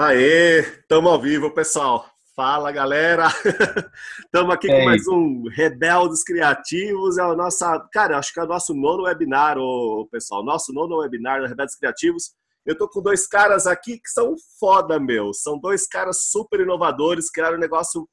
[0.00, 2.08] Aê, estamos ao vivo, pessoal.
[2.36, 3.26] Fala, galera.
[4.24, 7.18] Estamos aqui com mais um Rebeldes Criativos.
[7.18, 10.44] É o nosso, cara, acho que é o nosso nono webinar, ô, pessoal.
[10.44, 12.30] Nosso nono webinar do Rebeldes Criativos.
[12.64, 15.34] Eu tô com dois caras aqui que são foda, meu.
[15.34, 18.08] São dois caras super inovadores, criaram um negócio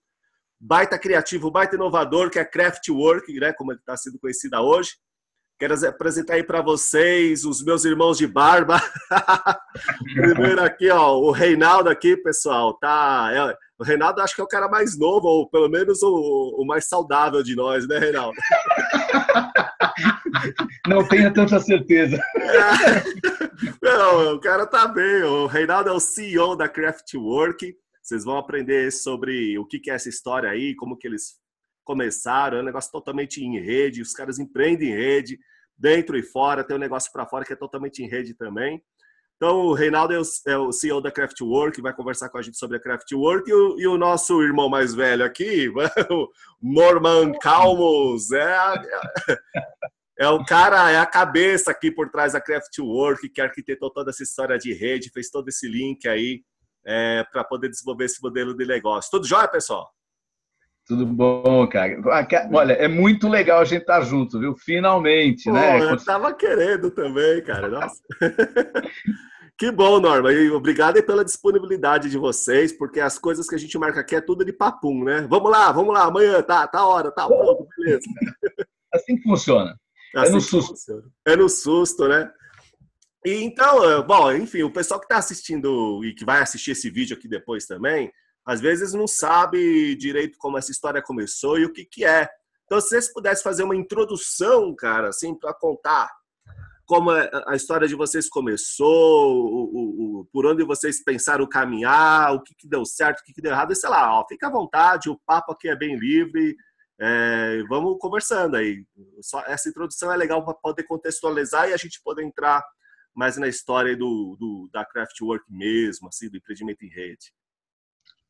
[0.60, 4.94] baita criativo, baita inovador, que é Craftwork, né, como ele está sendo conhecida hoje.
[5.58, 8.78] Quero apresentar aí para vocês os meus irmãos de barba.
[10.14, 13.30] Primeiro aqui, ó, o Reinaldo aqui, pessoal, tá?
[13.32, 16.66] É, o Reinaldo acho que é o cara mais novo, ou pelo menos o, o
[16.66, 18.36] mais saudável de nós, né, Reinaldo?
[20.88, 22.22] Não tenha tanta certeza.
[23.82, 25.24] Não, o cara tá bem.
[25.24, 27.74] O Reinaldo é o CEO da Craftwork.
[28.04, 31.36] Vocês vão aprender sobre o que é essa história aí, como que eles
[31.86, 35.40] começaram, é um negócio totalmente em rede, os caras empreendem em rede,
[35.78, 38.84] dentro e fora, tem um negócio para fora que é totalmente em rede também.
[39.36, 42.58] Então, o Reinaldo é o, é o CEO da Craftwork, vai conversar com a gente
[42.58, 45.70] sobre a Craftwork, e o, e o nosso irmão mais velho aqui,
[46.10, 46.30] o
[46.62, 48.76] Norman Calmos, é,
[49.28, 49.38] é,
[50.20, 54.24] é o cara, é a cabeça aqui por trás da Craftwork, que arquitetou toda essa
[54.24, 56.42] história de rede, fez todo esse link aí
[56.86, 59.12] é, para poder desenvolver esse modelo de negócio.
[59.12, 59.95] Tudo jóia, pessoal?
[60.88, 62.00] Tudo bom, cara?
[62.54, 64.56] Olha, é muito legal a gente estar tá junto, viu?
[64.56, 65.80] Finalmente, né?
[65.80, 65.92] Pô, né?
[65.94, 67.68] Eu tava querendo também, cara.
[67.68, 68.00] Nossa.
[69.58, 70.32] que bom, Norma.
[70.32, 74.22] E obrigado pela disponibilidade de vocês, porque as coisas que a gente marca aqui é
[74.22, 75.26] tudo de papum, né?
[75.28, 78.06] Vamos lá, vamos lá, amanhã, tá, tá a hora, tá pronto, beleza.
[78.94, 79.76] Assim que funciona.
[80.16, 80.70] Assim é no susto.
[80.70, 81.04] Funciona.
[81.26, 82.32] É no susto, né?
[83.26, 87.18] E então, bom, enfim, o pessoal que está assistindo e que vai assistir esse vídeo
[87.18, 88.12] aqui depois também,
[88.46, 92.30] às vezes não sabe direito como essa história começou e o que, que é.
[92.66, 96.10] Então, se vocês pudessem fazer uma introdução, cara, assim, para contar
[96.86, 102.34] como é, a história de vocês começou, o, o, o, por onde vocês pensaram caminhar,
[102.34, 104.48] o que, que deu certo, o que, que deu errado, e sei lá, ó, fica
[104.48, 106.56] à vontade, o papo aqui é bem livre,
[107.00, 108.86] é, vamos conversando aí.
[109.22, 112.64] Só, essa introdução é legal para poder contextualizar e a gente poder entrar
[113.14, 117.34] mais na história do, do, da Craftwork mesmo, assim, do empreendimento em rede.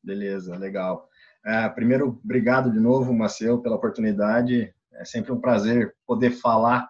[0.06, 1.10] Beleza, legal.
[1.44, 4.72] É, primeiro, obrigado de novo, Maceu, pela oportunidade.
[4.94, 6.88] É sempre um prazer poder falar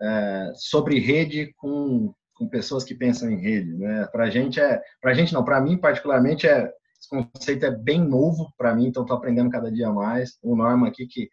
[0.00, 3.74] é, sobre rede com, com pessoas que pensam em rede.
[3.74, 4.08] Né?
[4.10, 8.02] Para a gente é, para gente não, para mim particularmente é esse conceito é bem
[8.02, 10.38] novo para mim, então estou aprendendo cada dia mais.
[10.42, 11.28] O Norma aqui que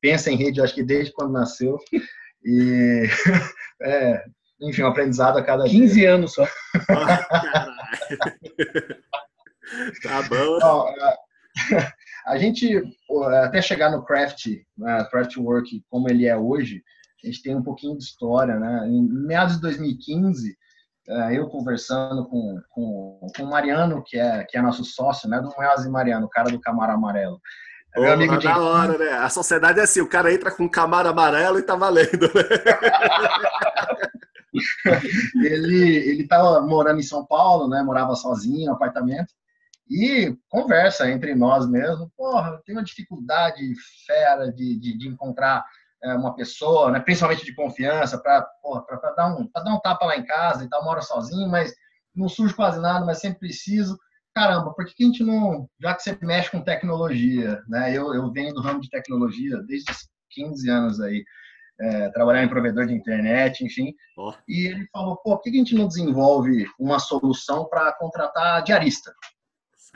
[0.00, 1.78] pensa em rede, acho que desde quando nasceu
[2.44, 3.04] e
[3.82, 4.24] é,
[4.60, 6.14] enfim, um aprendizado a cada 15 dia.
[6.14, 6.44] anos só.
[10.02, 10.56] Tá bom.
[10.56, 10.86] Então,
[12.26, 12.82] a gente,
[13.42, 14.46] até chegar no craft,
[14.76, 16.82] né, craft work como ele é hoje,
[17.24, 18.86] a gente tem um pouquinho de história, né?
[18.88, 20.56] Em meados de 2015,
[21.08, 25.40] é, eu conversando com, com, com o Mariano, que é, que é nosso sócio, né?
[25.40, 27.40] Do e Mariano, o cara do Camaro Amarelo.
[27.96, 28.44] É meu amigo de...
[28.44, 29.10] da hora, né?
[29.12, 32.42] A sociedade é assim, o cara entra com Camaro Amarelo e tá valendo, né?
[35.42, 37.82] ele, ele tava morando em São Paulo, né?
[37.82, 39.32] Morava sozinho, no apartamento
[39.88, 42.10] e conversa entre nós mesmo.
[42.16, 43.60] Porra, eu tenho uma dificuldade
[44.06, 45.64] fera de, de, de encontrar
[46.02, 48.40] é, uma pessoa, né, principalmente de confiança, para
[49.16, 50.84] dar, um, dar um tapa lá em casa e tal.
[50.84, 51.72] Moro sozinho, mas
[52.14, 53.98] não surge quase nada, mas sempre preciso.
[54.34, 55.68] Caramba, por que, a gente não.
[55.80, 57.96] Já que você mexe com tecnologia, né?
[57.96, 61.24] Eu, eu venho do ramo de tecnologia desde os 15 anos aí.
[61.78, 63.94] É, trabalhar em provedor de internet, enfim.
[64.16, 64.32] Oh.
[64.48, 69.12] E ele falou, pô, por que a gente não desenvolve uma solução para contratar diarista?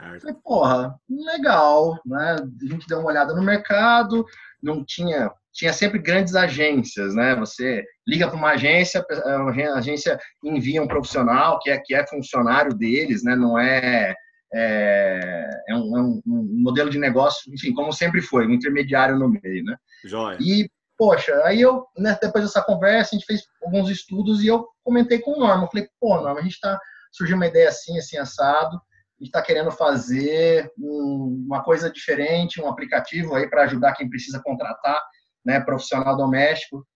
[0.01, 0.21] Certo.
[0.23, 2.37] Falei, porra, legal, né?
[2.37, 4.25] A gente deu uma olhada no mercado,
[4.63, 7.37] não tinha, tinha sempre grandes agências, né?
[7.37, 12.75] Você liga para uma agência, a agência envia um profissional que é que é funcionário
[12.75, 13.37] deles, né?
[13.37, 14.15] Não é
[14.53, 19.17] é, é, um, é um, um, modelo de negócio, enfim, como sempre foi, um intermediário
[19.17, 19.77] no meio, né?
[20.05, 20.39] Joia.
[20.41, 20.69] E,
[20.99, 25.21] poxa, aí eu, né, depois dessa conversa, a gente fez alguns estudos e eu comentei
[25.21, 26.79] com o Norma, eu falei, pô, Norma, a gente tá,
[27.13, 28.81] surgiu uma ideia assim, assim, assado,
[29.21, 34.41] gente está querendo fazer um, uma coisa diferente, um aplicativo aí para ajudar quem precisa
[34.43, 35.01] contratar,
[35.45, 36.87] né, profissional doméstico.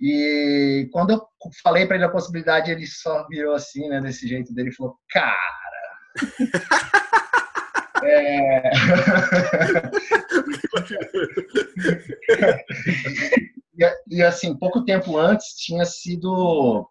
[0.00, 1.22] E quando eu
[1.62, 4.96] falei para ele a possibilidade, ele só virou assim, né, desse jeito dele, e falou:
[5.10, 5.36] "Cara,
[8.02, 8.70] é...
[13.78, 16.88] e, e, assim, pouco tempo antes tinha sido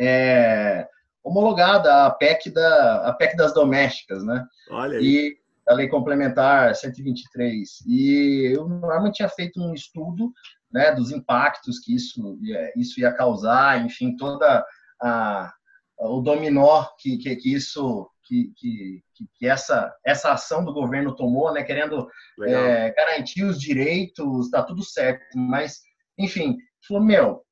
[0.00, 0.86] é,
[1.22, 4.44] homologada a PEC, da, a PEC das domésticas, né?
[4.70, 5.04] Olha aí.
[5.04, 7.84] E a Lei Complementar 123.
[7.86, 10.32] E eu normalmente tinha feito um estudo
[10.72, 12.38] né, dos impactos que isso,
[12.76, 14.64] isso ia causar, enfim, toda
[15.00, 15.52] a,
[15.98, 19.02] o dominó que, que, que isso que, que,
[19.38, 22.08] que, essa, essa ação do governo tomou, né, querendo
[22.42, 25.80] é, garantir os direitos, tá tudo certo, mas,
[26.18, 27.42] enfim, falou, meu,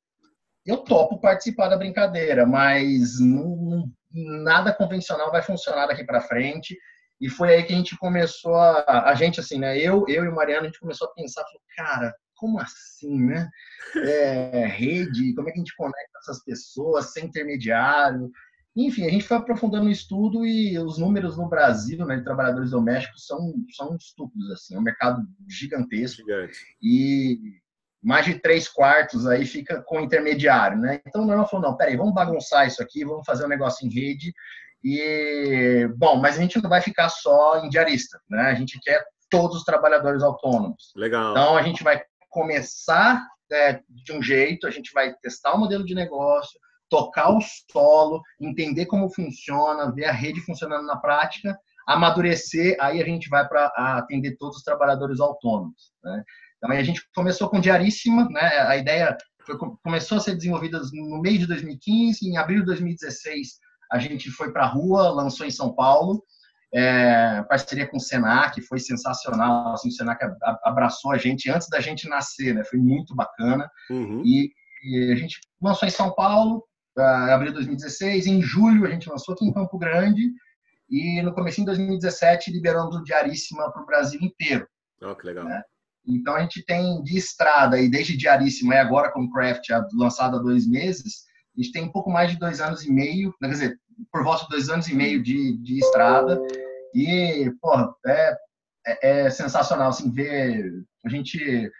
[0.65, 6.77] eu topo participar da brincadeira, mas não, nada convencional vai funcionar daqui para frente.
[7.19, 9.77] E foi aí que a gente começou a, a gente assim, né?
[9.77, 13.47] Eu, eu e o Mariano, a gente começou a pensar, falou, cara, como assim, né?
[13.95, 18.31] É, rede, como é que a gente conecta essas pessoas sem intermediário?
[18.75, 22.71] Enfim, a gente foi aprofundando o estudo e os números no Brasil, né, de trabalhadores
[22.71, 26.21] domésticos são, são estúpidos, assim, é um mercado gigantesco.
[26.21, 26.57] Gigante.
[26.81, 27.37] E
[28.01, 30.99] mais de três quartos aí fica com intermediário, né?
[31.05, 33.93] Então, o Norman falou, não, peraí, vamos bagunçar isso aqui, vamos fazer um negócio em
[33.93, 34.33] rede
[34.83, 38.49] e, bom, mas a gente não vai ficar só em diarista, né?
[38.49, 40.91] A gente quer todos os trabalhadores autônomos.
[40.95, 41.31] Legal.
[41.31, 45.85] Então, a gente vai começar é, de um jeito, a gente vai testar o modelo
[45.85, 46.59] de negócio,
[46.89, 47.39] tocar o
[47.71, 51.57] solo, entender como funciona, ver a rede funcionando na prática,
[51.87, 53.67] amadurecer, aí a gente vai para
[53.97, 55.93] atender todos os trabalhadores autônomos.
[56.03, 56.23] Né?
[56.63, 58.59] Então, a gente começou com Diaríssima, né?
[58.67, 63.59] a ideia foi, começou a ser desenvolvida no meio de 2015, em abril de 2016
[63.91, 66.23] a gente foi para a rua, lançou em São Paulo,
[66.73, 70.23] é, parceria com o Senac, foi sensacional, assim, o Senac
[70.63, 72.63] abraçou a gente antes da gente nascer, né?
[72.63, 74.23] foi muito bacana, uhum.
[74.25, 74.49] e,
[74.83, 76.63] e, a gente lançou em São Paulo,
[76.97, 80.31] em abril de 2016, em julho a gente lançou aqui em Campo Grande,
[80.89, 84.67] e no começo de 2017 liberamos o Diaríssima para o Brasil inteiro.
[85.01, 85.45] Oh, que legal.
[85.45, 85.61] Né?
[86.07, 90.41] Então a gente tem de estrada, e desde Diaríssima e agora com Craft, lançado há
[90.41, 91.25] dois meses,
[91.57, 93.79] a gente tem um pouco mais de dois anos e meio, né, quer dizer,
[94.11, 96.41] por volta de dois anos e meio de, de estrada,
[96.93, 98.35] e, porra, é,
[98.87, 101.71] é, é sensacional, assim, ver a gente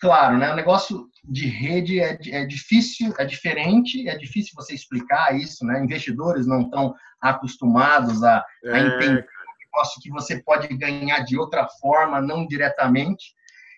[0.00, 0.50] claro, né?
[0.50, 5.78] O negócio de rede é, é difícil, é diferente, é difícil você explicar isso, né?
[5.84, 8.72] Investidores não estão acostumados a, é.
[8.72, 9.39] a entender um
[9.72, 13.34] negócio que você pode ganhar de outra forma, não diretamente.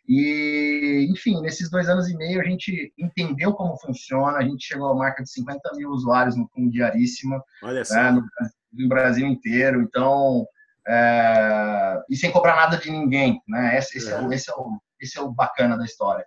[0.09, 4.91] E, enfim, nesses dois anos e meio a gente entendeu como funciona, a gente chegou
[4.91, 8.25] à marca de 50 mil usuários no Fundo Diaríssima, né, no,
[8.73, 9.81] no, Brasil inteiro.
[9.81, 10.45] Então,
[10.89, 13.79] é, e sem cobrar nada de ninguém, né?
[13.79, 14.15] Esse, esse é.
[14.15, 14.21] é.
[14.21, 16.25] o, esse é o esse é o bacana da história.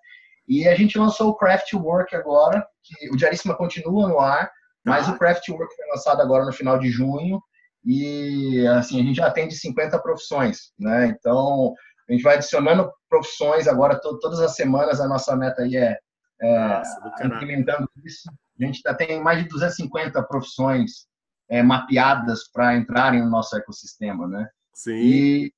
[0.47, 4.51] E a gente lançou o Craftwork agora, que o Diaríssima continua no ar,
[4.85, 5.13] mas ah.
[5.13, 7.41] o Craftwork foi lançado agora no final de junho
[7.86, 11.08] e assim a gente já atende 50 profissões, né?
[11.08, 11.74] Então
[12.10, 15.00] a gente vai adicionando profissões agora to todas as semanas.
[15.00, 15.98] A nossa meta aí é,
[16.42, 18.30] é Nossa, implementando isso.
[18.60, 21.08] A gente já tem mais de 250 profissões
[21.50, 24.50] é, mapeadas para entrarem no nosso ecossistema, né?
[24.74, 24.96] Sim.
[24.96, 25.54] E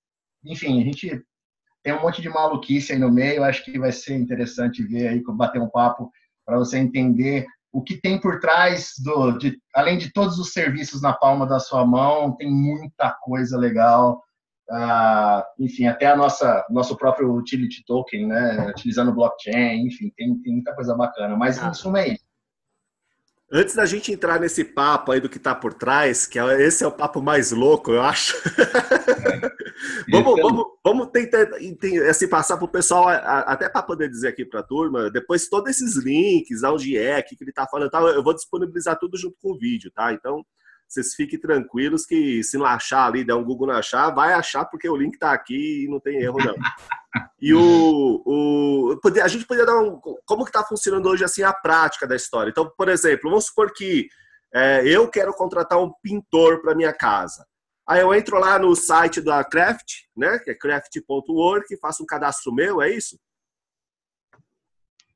[0.45, 1.23] enfim, a gente
[1.83, 5.23] tem um monte de maluquice aí no meio, acho que vai ser interessante ver aí,
[5.23, 6.11] bater um papo
[6.45, 11.01] para você entender o que tem por trás do, de, além de todos os serviços
[11.01, 14.23] na palma da sua mão, tem muita coisa legal.
[14.69, 20.53] Uh, enfim, até a nossa nosso próprio utility token, né, utilizando blockchain, enfim, tem, tem
[20.53, 21.37] muita coisa bacana.
[21.37, 21.69] Mas ah.
[21.69, 22.26] em suma é isso.
[23.49, 26.83] Antes da gente entrar nesse papo aí do que está por trás, que é, esse
[26.83, 28.35] é o papo mais louco, eu acho.
[30.11, 30.35] vamos, então...
[30.35, 31.47] vamos, vamos tentar
[32.09, 35.69] assim, passar para o pessoal, até para poder dizer aqui para a turma, depois todos
[35.69, 39.51] esses links, onde é, o que ele está falando, eu vou disponibilizar tudo junto com
[39.51, 40.11] o vídeo, tá?
[40.11, 40.45] Então,
[40.87, 44.65] vocês fiquem tranquilos que se não achar ali, der um Google não achar, vai achar
[44.65, 46.55] porque o link está aqui e não tem erro não.
[47.39, 51.53] E o, o a gente poderia dar um, como que está funcionando hoje assim a
[51.53, 52.49] prática da história.
[52.49, 54.07] Então, por exemplo, vamos supor que
[54.53, 57.45] é, eu quero contratar um pintor para minha casa.
[57.87, 62.53] Aí eu entro lá no site da Craft, né, que é craft.work, faço um cadastro
[62.53, 63.17] meu, é isso?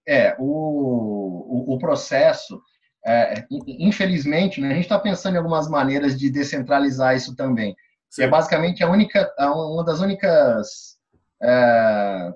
[0.07, 2.61] É, o, o, o processo
[3.05, 7.75] é, infelizmente, né, a gente está pensando em algumas maneiras de descentralizar isso também.
[8.19, 10.97] É basicamente a única, uma das únicas
[11.41, 12.33] é,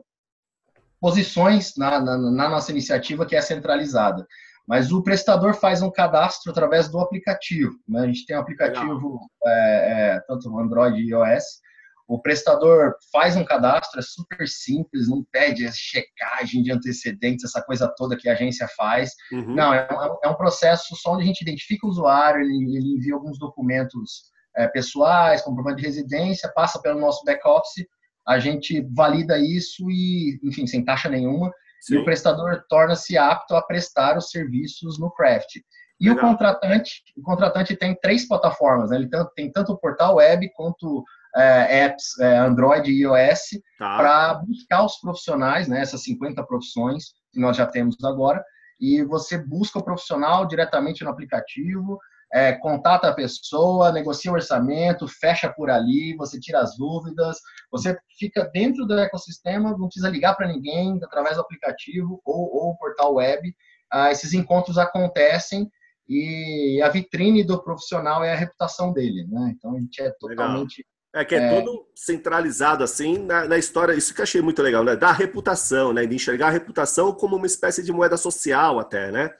[1.00, 4.26] posições na, na, na, nossa iniciativa que é centralizada.
[4.68, 7.76] Mas o prestador faz um cadastro através do aplicativo.
[7.88, 8.02] Né?
[8.02, 11.62] A gente tem um aplicativo, é, é, tanto Android e iOS,
[12.08, 17.92] o prestador faz um cadastro, é super simples, não pede checagem de antecedentes, essa coisa
[17.98, 19.12] toda que a agência faz.
[19.32, 19.56] Uhum.
[19.56, 22.96] Não, é um, é um, processo só onde a gente identifica o usuário, ele, ele
[22.98, 27.86] envia alguns documentos é, pessoais, comprovante de residência, passa pelo nosso back-office,
[28.28, 31.96] a gente valida isso e, enfim, sem taxa nenhuma, Sim.
[31.96, 35.58] e o prestador torna-se apto a prestar os serviços no Craft.
[36.00, 36.26] E Legal.
[36.26, 38.98] o contratante, o contratante tem três plataformas, né?
[38.98, 41.04] ele tem tanto o portal web quanto
[41.42, 43.98] apps é, Android e iOS tá.
[43.98, 48.44] para buscar os profissionais, né, essas 50 profissões que nós já temos agora,
[48.80, 52.00] e você busca o profissional diretamente no aplicativo,
[52.34, 57.38] é, contata a pessoa, negocia o orçamento, fecha por ali, você tira as dúvidas,
[57.72, 62.78] você fica dentro do ecossistema, não precisa ligar para ninguém através do aplicativo ou, ou
[62.78, 63.56] portal web.
[63.92, 65.70] Ah, esses encontros acontecem
[66.10, 69.54] e a vitrine do profissional é a reputação dele, né?
[69.56, 70.86] Então a gente é totalmente.
[71.16, 74.62] É que é, é, todo centralizado assim na, na, história, isso que eu achei muito
[74.62, 74.98] legal, né?
[74.98, 76.06] Da reputação, né?
[76.06, 79.32] De enxergar a reputação como uma espécie de moeda social até, né?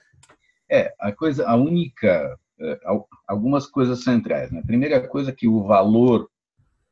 [0.70, 2.80] É, a coisa, a única, é,
[3.28, 4.62] algumas coisas centrais, né?
[4.66, 6.30] Primeira coisa que o valor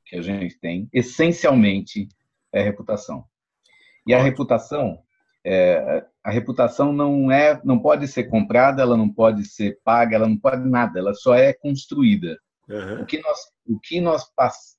[0.04, 2.06] que a gente tem, essencialmente,
[2.52, 3.24] é a reputação.
[4.06, 4.98] E a reputação,
[5.42, 10.28] é, a reputação não é, não pode ser comprada, ela não pode ser paga, ela
[10.28, 12.38] não pode nada, ela só é construída.
[12.68, 13.02] Uhum.
[13.02, 14.73] O que nós, o que nós é,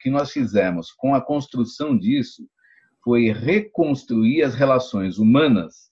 [0.00, 2.46] que nós fizemos com a construção disso
[3.02, 5.90] foi reconstruir as relações humanas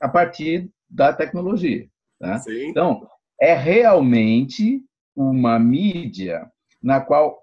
[0.00, 1.88] a partir da tecnologia.
[2.18, 2.40] Tá?
[2.48, 3.06] Então,
[3.40, 4.82] é realmente
[5.14, 6.50] uma mídia
[6.82, 7.38] na qual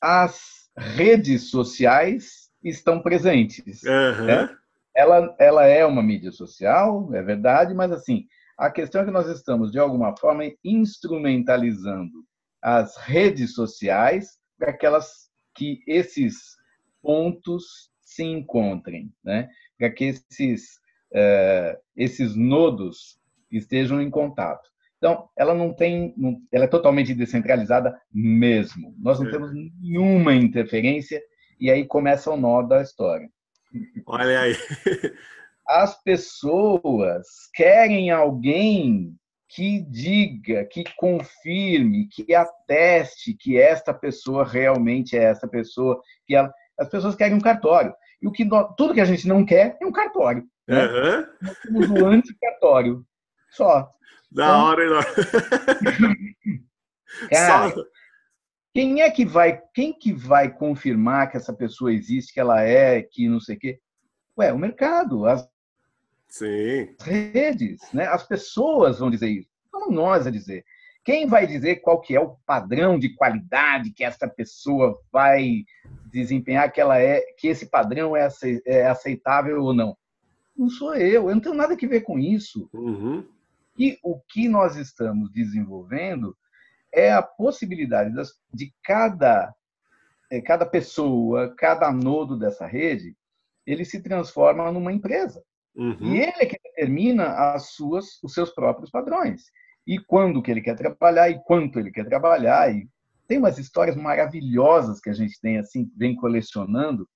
[0.00, 3.82] as redes sociais estão presentes.
[3.82, 4.24] Uhum.
[4.26, 4.56] Né?
[4.94, 9.26] Ela, ela é uma mídia social, é verdade, mas assim, a questão é que nós
[9.28, 12.24] estamos, de alguma forma, instrumentalizando
[12.62, 16.56] as redes sociais aquelas que esses
[17.02, 19.48] pontos se encontrem, né?
[19.78, 20.76] para que esses,
[21.12, 23.18] uh, esses nodos
[23.50, 24.68] estejam em contato.
[24.98, 26.14] Então, ela não tem,
[26.50, 28.94] ela é totalmente descentralizada mesmo.
[28.98, 29.30] Nós não é.
[29.30, 31.22] temos nenhuma interferência
[31.60, 33.28] e aí começa o nó da história.
[34.06, 34.54] Olha aí.
[35.68, 39.14] As pessoas querem alguém
[39.54, 46.52] que diga, que confirme, que ateste que esta pessoa realmente é essa pessoa, que ela,
[46.78, 47.94] as pessoas querem um cartório.
[48.20, 50.44] E o que nós, tudo que a gente não quer é um cartório.
[50.66, 50.84] Né?
[50.84, 51.26] Uhum.
[51.42, 53.06] Nós temos o anticartório.
[53.52, 53.88] Só.
[54.32, 55.00] Da então, hora, não.
[57.30, 57.84] Cara, Só...
[58.74, 63.02] quem é que vai, quem que vai confirmar que essa pessoa existe, que ela é,
[63.02, 63.78] que não sei o quê?
[64.36, 65.48] Ué, o mercado, as
[66.34, 66.96] Sim.
[67.00, 68.06] redes, né?
[68.06, 69.48] As pessoas vão dizer isso.
[69.72, 70.64] Não nós a dizer.
[71.04, 75.64] Quem vai dizer qual que é o padrão de qualidade que essa pessoa vai
[76.06, 78.28] desempenhar, que ela é, que esse padrão é,
[78.66, 79.96] é aceitável ou não?
[80.56, 81.28] Não sou eu.
[81.28, 82.68] Eu não tenho nada que ver com isso.
[82.72, 83.24] Uhum.
[83.78, 86.36] E o que nós estamos desenvolvendo
[86.92, 88.12] é a possibilidade
[88.52, 89.54] de cada
[90.32, 93.16] é, cada pessoa, cada nodo dessa rede,
[93.64, 95.40] ele se transforma numa empresa.
[95.76, 96.14] Uhum.
[96.14, 99.44] E ele é que determina as suas, os seus próprios padrões.
[99.86, 102.72] E quando que ele quer trabalhar e quanto ele quer trabalhar.
[102.74, 102.88] E
[103.26, 107.08] tem umas histórias maravilhosas que a gente tem assim, vem colecionando.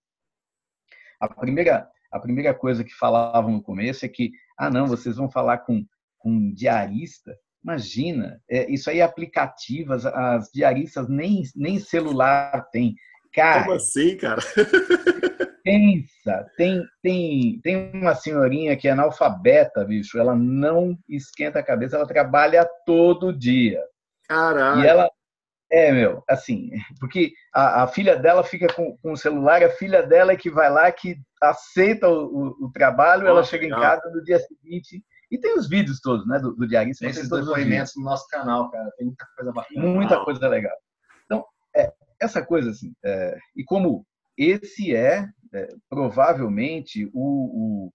[1.21, 5.31] A primeira, a primeira coisa que falavam no começo é que, ah, não, vocês vão
[5.31, 5.85] falar com,
[6.19, 7.37] com um diarista.
[7.63, 12.95] Imagina, é, isso aí é aplicativas, as diaristas nem, nem celular tem.
[13.39, 14.41] Cara, Como assim, cara?
[15.63, 21.97] pensa, tem, tem, tem uma senhorinha que é analfabeta, bicho, ela não esquenta a cabeça,
[21.97, 23.83] ela trabalha todo dia.
[24.27, 24.83] Caralho.
[24.83, 25.11] E ela,
[25.71, 30.03] é, meu, assim, porque a, a filha dela fica com, com, o celular, a filha
[30.03, 33.79] dela é que vai lá, que aceita o, o, o trabalho, Nossa, ela chega legal.
[33.79, 35.05] em casa no dia seguinte.
[35.31, 37.05] E tem os vídeos todos, né, do, do diarista.
[37.05, 38.91] Tem esses depoimentos no nosso canal, cara.
[38.97, 39.87] Tem muita coisa bacana.
[39.87, 40.77] Muita coisa legal.
[42.21, 44.07] É, essa coisa, assim, é, e como
[44.37, 47.93] esse é, é provavelmente o, o,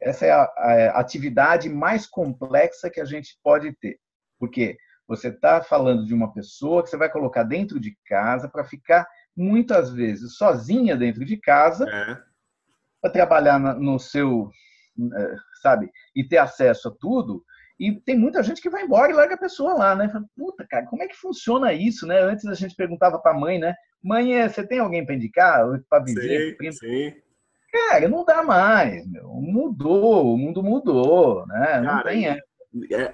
[0.00, 3.98] essa é a, a, atividade mais complexa que a gente pode ter,
[4.38, 8.64] porque você está falando de uma pessoa que você vai colocar dentro de casa para
[8.64, 9.06] ficar
[9.36, 12.18] muitas vezes sozinha dentro de casa é.
[13.00, 14.50] para trabalhar no seu,
[14.98, 17.44] é, sabe, e ter acesso a tudo.
[17.78, 20.08] E tem muita gente que vai embora e larga a pessoa lá, né?
[20.08, 22.20] Fala, Puta, cara, como é que funciona isso, né?
[22.20, 23.74] Antes a gente perguntava para a mãe, né?
[24.02, 25.64] Mãe, é, você tem alguém para indicar?
[25.88, 26.56] Para viver?
[26.58, 27.14] Sim, sim.
[27.70, 29.28] Cara, não dá mais, meu.
[29.34, 31.80] Mudou, o mundo mudou, né?
[31.80, 32.28] Não cara, tem.
[32.28, 32.40] É,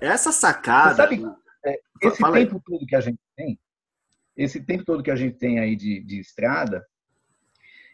[0.01, 0.91] essa sacada.
[0.91, 1.25] Você sabe,
[1.65, 2.63] é, esse Fala tempo aí.
[2.65, 3.59] todo que a gente tem,
[4.37, 6.87] esse tempo todo que a gente tem aí de, de estrada,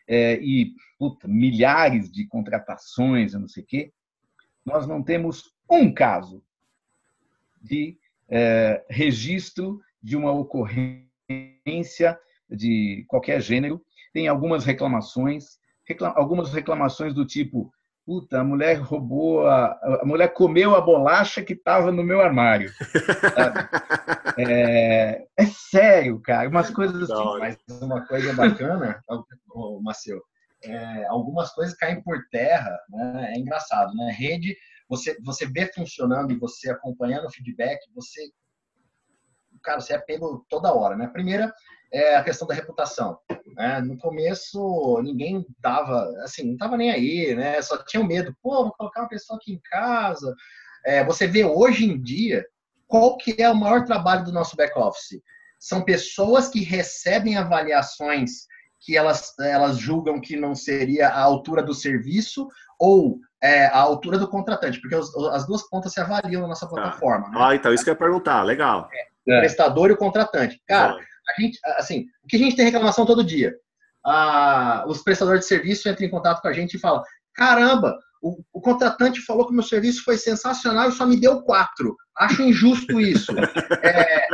[0.06, 3.92] é, e puta, milhares de contratações, eu não sei o quê,
[4.64, 6.42] nós não temos um caso
[7.60, 7.96] de
[8.30, 13.80] é, registro de uma ocorrência de qualquer gênero.
[14.12, 17.72] Tem algumas reclamações, reclam, algumas reclamações do tipo:
[18.04, 19.66] puta, a mulher roubou, a,
[20.00, 22.70] a mulher comeu a bolacha que estava no meu armário.
[24.38, 27.38] é, é, sério, cara, umas coisas assim.
[27.38, 29.02] Mas uma coisa bacana,
[29.82, 30.22] Maceu,
[30.64, 33.32] é, algumas coisas caem por terra, né?
[33.34, 34.10] é engraçado, né?
[34.16, 34.56] Rede
[34.88, 38.30] você, você vê funcionando e você acompanhando o feedback, você
[39.62, 41.08] cara, você é pego toda hora, né?
[41.08, 41.52] Primeira
[41.92, 43.18] é a questão da reputação.
[43.56, 43.80] Né?
[43.80, 47.60] No começo, ninguém dava, assim, não tava nem aí, né?
[47.62, 48.34] Só tinha medo.
[48.42, 50.34] Pô, vou colocar uma pessoa aqui em casa.
[50.84, 52.46] É, você vê hoje em dia
[52.86, 55.20] qual que é o maior trabalho do nosso back-office?
[55.58, 58.46] São pessoas que recebem avaliações
[58.80, 64.18] que elas, elas julgam que não seria a altura do serviço ou é, a altura
[64.18, 66.74] do contratante, porque os, as duas pontas se avaliam na nossa tá.
[66.74, 67.26] plataforma.
[67.28, 67.38] Ah, né?
[67.40, 68.88] ah então isso que eu ia perguntar, legal.
[69.26, 70.60] É, o prestador e o contratante.
[70.66, 73.54] Cara, a gente, assim, o que a gente tem reclamação todo dia?
[74.04, 77.02] Ah, os prestadores de serviço entram em contato com a gente e falam:
[77.34, 81.42] caramba, o, o, contratante falou que o meu serviço foi sensacional e só me deu
[81.42, 81.96] quatro.
[82.16, 83.32] Acho injusto isso.
[83.82, 84.28] é,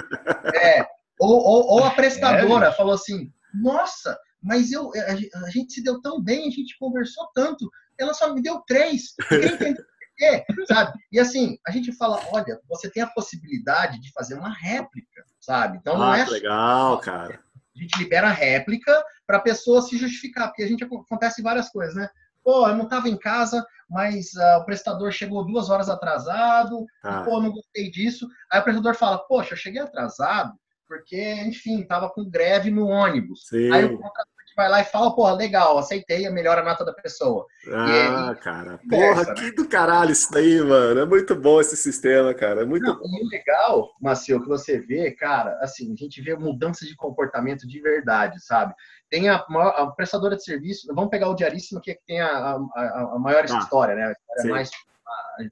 [0.54, 0.86] é,
[1.18, 5.82] ou, ou, ou, a prestadora é, falou assim: nossa, mas eu, a, a, gente se
[5.82, 9.14] deu tão bem, a gente conversou tanto, ela só me deu três.
[10.16, 10.96] Quê, sabe?
[11.10, 15.78] E assim, a gente fala, olha, você tem a possibilidade de fazer uma réplica, sabe?
[15.78, 17.40] Então não ah, é legal, cara.
[17.74, 21.68] A gente libera a réplica para a pessoa se justificar, porque a gente acontece várias
[21.70, 22.08] coisas, né?
[22.44, 27.22] Pô, eu não estava em casa, mas uh, o prestador chegou duas horas atrasado, ah.
[27.22, 28.28] e, pô, não gostei disso.
[28.52, 30.52] Aí o prestador fala, poxa, eu cheguei atrasado,
[30.86, 33.48] porque, enfim, estava com greve no ônibus.
[33.48, 33.72] Sim.
[33.72, 37.46] Aí o contratante vai lá e fala, porra, legal, aceitei, melhora a nota da pessoa.
[37.72, 38.80] Ah, cara.
[38.88, 39.34] Porra, né?
[39.34, 41.00] que do caralho isso daí, mano.
[41.00, 42.62] É muito bom esse sistema, cara.
[42.62, 43.04] É muito Não, bom.
[43.04, 47.80] E legal, Macio, que você vê, cara, assim, a gente vê mudança de comportamento de
[47.80, 48.74] verdade, sabe?
[49.10, 52.28] Tem a, a prestadora de serviço, vamos pegar o Diaríssimo, que, é que tem a,
[52.28, 54.06] a, a maior ah, história, né?
[54.06, 54.70] A história mais,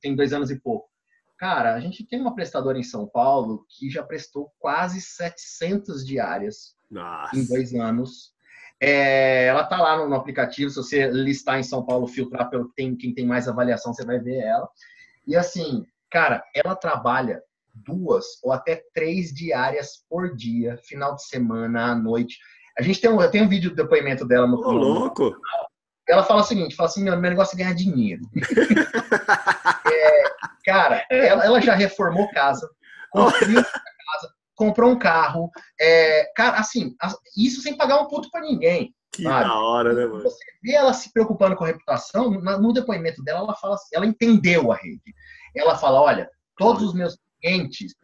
[0.00, 0.92] tem dois anos e pouco.
[1.42, 6.76] Cara, a gente tem uma prestadora em São Paulo que já prestou quase 700 diárias
[6.88, 7.36] Nossa.
[7.36, 8.32] em dois anos
[8.80, 12.68] é, ela tá lá no, no, aplicativo, se você listar em São Paulo, filtrar pelo
[12.68, 14.68] que tem, quem tem mais avaliação, você vai ver ela.
[15.26, 17.40] E assim, cara, ela trabalha
[17.72, 22.38] duas ou até três diárias por dia, final de semana, à noite.
[22.78, 25.32] A gente tem um, tem um vídeo do depoimento dela no Ô, louco!
[26.08, 28.22] Ela fala o seguinte, fala assim, meu, meu negócio é ganhar dinheiro.
[29.86, 30.24] é,
[30.64, 32.68] cara, ela, ela, já reformou casa,
[33.12, 33.64] construiu
[34.54, 35.50] comprou um carro.
[35.80, 36.94] É, cara, assim,
[37.36, 38.94] isso sem pagar um puto para ninguém.
[39.12, 39.44] Que sabe?
[39.44, 40.22] da hora, né, mano?
[40.22, 44.72] Você vê ela se preocupando com a reputação, no depoimento dela, ela fala, ela entendeu
[44.72, 45.14] a rede.
[45.54, 47.94] Ela fala: olha, todos os meus clientes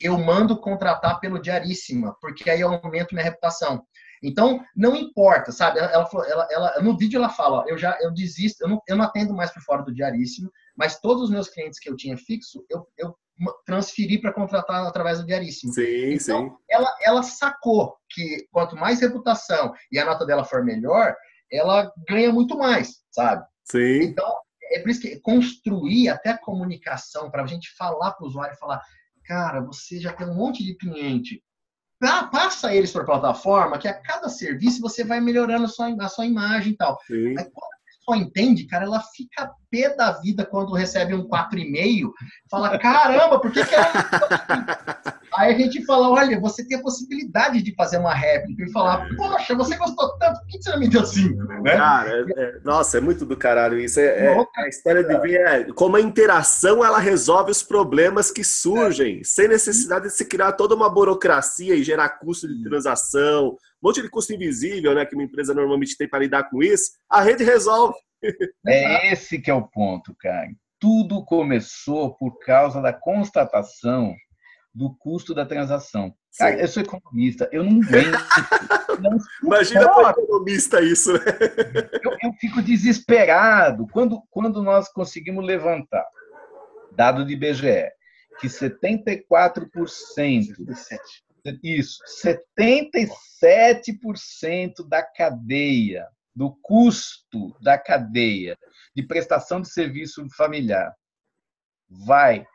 [0.00, 3.82] eu mando contratar pelo Diaríssima, porque aí eu aumento minha reputação.
[4.22, 5.78] Então, não importa, sabe?
[5.78, 8.96] Ela, ela, ela, no vídeo ela fala, ó, eu já eu desisto, eu não, eu
[8.96, 12.16] não atendo mais por fora do Diaríssimo, mas todos os meus clientes que eu tinha
[12.16, 13.16] fixo, eu, eu
[13.64, 15.72] transferir para contratar através do Diaríssimo.
[15.72, 16.56] Sim, então, sim.
[16.70, 21.14] Ela, ela sacou que quanto mais reputação e a nota dela for melhor,
[21.50, 23.44] ela ganha muito mais, sabe?
[23.64, 24.02] Sim.
[24.02, 24.26] Então,
[24.72, 28.56] é por isso que construir até a comunicação, para a gente falar para o usuário,
[28.56, 28.82] falar,
[29.24, 31.42] cara, você já tem um monte de cliente,
[32.00, 36.08] passa eles para a plataforma, que a cada serviço você vai melhorando a sua, a
[36.08, 36.98] sua imagem e tal.
[37.06, 37.38] Sim.
[37.38, 37.75] Aí, quando
[38.08, 42.10] só entende, cara, ela fica pé da vida quando recebe um 4,5,
[42.48, 43.92] fala, caramba, por que que ela...
[45.36, 49.06] Aí a gente fala, olha, você tem a possibilidade de fazer uma réplica e falar,
[49.16, 51.42] poxa, você gostou tanto, por que você não me deu 5?
[51.62, 51.76] Né?
[51.76, 54.00] Cara, é, é, nossa, é muito do caralho isso.
[54.00, 58.44] É, é a história de ver é, como a interação ela resolve os problemas que
[58.44, 63.88] surgem, sem necessidade de se criar toda uma burocracia e gerar custo de transação, um
[63.88, 67.20] monte de custo invisível, né, que uma empresa normalmente tem para lidar com isso, a
[67.20, 67.98] rede resolve.
[68.66, 70.48] É esse que é o ponto, cara.
[70.80, 74.16] Tudo começou por causa da constatação
[74.74, 76.14] do custo da transação.
[76.38, 78.18] Cara, eu sou economista, eu não aguento.
[79.42, 81.20] Imagina para economista isso, né?
[82.02, 86.04] Eu, eu, fico desesperado quando, quando nós conseguimos levantar,
[86.92, 87.90] dado de IBGE,
[88.40, 89.22] que 74%,
[89.86, 91.25] 77.
[91.62, 98.56] Isso, 77% da cadeia, do custo da cadeia
[98.94, 100.94] de prestação de serviço familiar
[101.88, 102.46] vai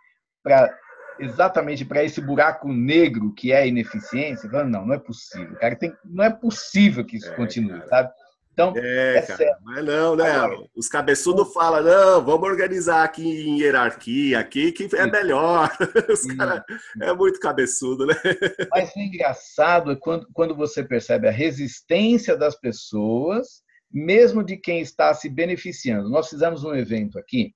[0.43, 0.77] para
[1.19, 5.75] exatamente para esse buraco negro que é a ineficiência, falando, não, não é possível, cara,
[5.75, 7.87] tem, não é possível que isso é, continue, cara.
[7.87, 8.13] sabe?
[8.53, 10.29] Então, é, é cara, mas não, né?
[10.29, 15.69] Agora, Os cabeçudos falam, não, vamos organizar aqui em hierarquia, aqui que é melhor.
[16.11, 16.63] Os cara,
[17.01, 18.13] é muito cabeçudo, né?
[18.71, 24.81] Mas o engraçado é quando, quando você percebe a resistência das pessoas, mesmo de quem
[24.81, 26.09] está se beneficiando.
[26.09, 27.53] Nós fizemos um evento aqui,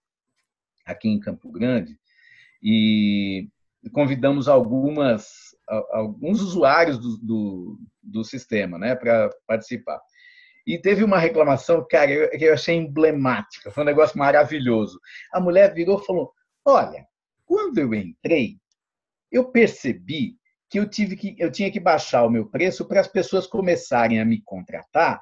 [0.86, 1.98] aqui em Campo Grande,
[2.64, 3.50] e
[3.92, 5.28] convidamos algumas,
[5.92, 10.00] alguns usuários do, do, do sistema né, para participar.
[10.66, 15.00] E teve uma reclamação, cara, que eu achei emblemática, foi um negócio maravilhoso.
[15.32, 16.34] A mulher virou e falou:
[16.66, 17.06] Olha,
[17.46, 18.58] quando eu entrei,
[19.32, 20.36] eu percebi
[20.70, 24.20] que eu tive que eu tinha que baixar o meu preço para as pessoas começarem
[24.20, 25.20] a me contratar,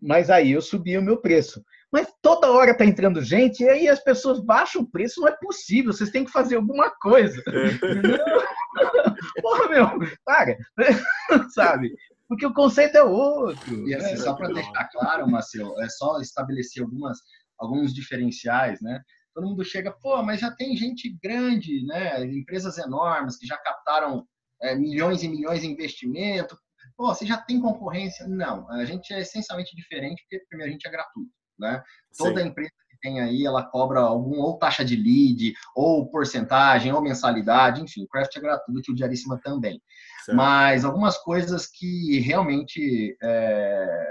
[0.00, 1.64] mas aí eu subi o meu preço.
[1.90, 5.36] Mas toda hora está entrando gente e aí as pessoas baixam o preço, não é
[5.36, 7.42] possível, vocês têm que fazer alguma coisa.
[9.42, 9.86] Porra, meu,
[10.24, 10.56] para,
[11.54, 11.94] sabe?
[12.32, 13.86] Porque o conceito é outro.
[13.86, 14.16] E assim, né?
[14.16, 17.18] só para deixar claro, Marcelo, é só estabelecer algumas,
[17.58, 19.02] alguns diferenciais, né?
[19.34, 22.24] Todo mundo chega, pô, mas já tem gente grande, né?
[22.24, 24.26] Empresas enormes que já captaram
[24.62, 26.56] é, milhões e milhões em investimento.
[26.96, 28.26] Pô, você já tem concorrência?
[28.26, 31.82] Não, a gente é essencialmente diferente porque primeiro a gente é gratuito, né?
[32.16, 32.48] Toda Sim.
[32.48, 37.82] empresa que tem aí, ela cobra algum ou taxa de lead, ou porcentagem, ou mensalidade,
[37.82, 39.82] enfim, o Craft é gratuito, o Diaríssima também.
[40.24, 40.36] Certo.
[40.36, 44.06] Mas algumas coisas que realmente é,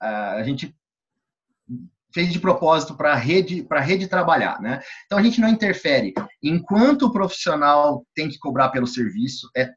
[0.00, 0.74] a gente
[2.12, 4.80] fez de propósito para a rede, rede trabalhar, né?
[5.06, 6.14] Então a gente não interfere.
[6.42, 9.70] Enquanto o profissional tem que cobrar pelo serviço, é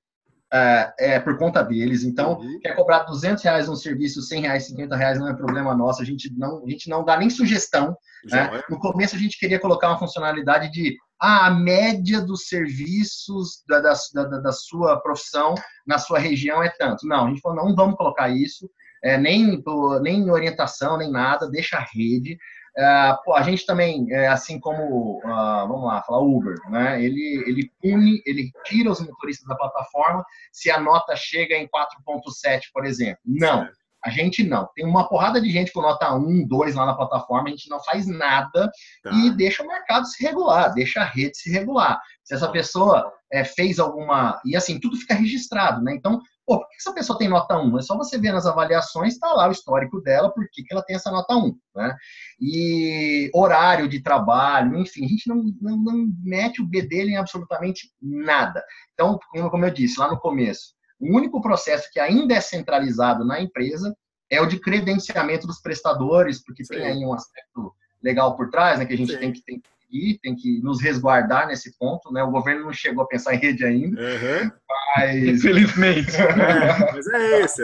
[0.53, 2.03] é, é, por conta deles.
[2.03, 2.59] Então, uhum.
[2.61, 6.01] quer cobrar 200 reais um serviço, 100 reais, 50 reais, não é problema nosso.
[6.01, 7.95] A gente não, a gente não dá nem sugestão.
[8.25, 8.49] Né?
[8.53, 8.63] É.
[8.69, 13.79] No começo, a gente queria colocar uma funcionalidade de ah, a média dos serviços da,
[13.79, 15.53] da, da, da, sua profissão
[15.85, 17.07] na sua região é tanto.
[17.07, 18.67] Não, a gente falou, não vamos colocar isso
[19.03, 19.63] é, nem,
[20.01, 22.37] nem orientação, nem nada, deixa a rede.
[22.77, 27.03] É, pô, a gente também, é, assim como, uh, vamos lá, falar Uber, né?
[27.03, 32.61] Ele, ele pune, ele tira os motoristas da plataforma se a nota chega em 4.7,
[32.73, 33.19] por exemplo.
[33.25, 33.67] Não.
[34.03, 34.67] A gente não.
[34.73, 37.79] Tem uma porrada de gente com nota 1, 2 lá na plataforma, a gente não
[37.83, 38.71] faz nada
[39.03, 39.11] tá.
[39.11, 42.01] e deixa o mercado se regular, deixa a rede se regular.
[42.23, 44.41] Se essa pessoa é, fez alguma.
[44.43, 45.93] E assim, tudo fica registrado, né?
[45.93, 46.19] Então,
[46.51, 47.79] pô, por que essa pessoa tem nota 1?
[47.79, 50.97] É só você ver nas avaliações, está lá o histórico dela, por que, ela tem
[50.97, 51.95] essa nota 1, né?
[52.41, 57.17] E horário de trabalho, enfim, a gente não, não, não mete o B dele em
[57.17, 58.61] absolutamente nada.
[58.93, 59.17] Então,
[59.49, 63.95] como eu disse lá no começo, o único processo que ainda é centralizado na empresa
[64.29, 66.75] é o de credenciamento dos prestadores, porque Sim.
[66.75, 69.69] tem aí um aspecto legal por trás, né, que a gente tem que, tem que
[69.91, 72.23] seguir, tem que nos resguardar nesse ponto, né?
[72.23, 74.51] O governo não chegou a pensar em rede ainda, uhum.
[74.95, 75.23] mas...
[75.23, 76.11] Infelizmente.
[76.21, 77.61] É, mas é isso.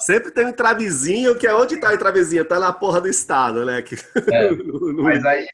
[0.00, 2.42] Sempre tem um travezinho, que é onde está o travezinho?
[2.42, 3.82] Está na porra do Estado, né?
[3.82, 3.96] Que...
[4.32, 4.50] É,
[5.02, 5.46] mas aí,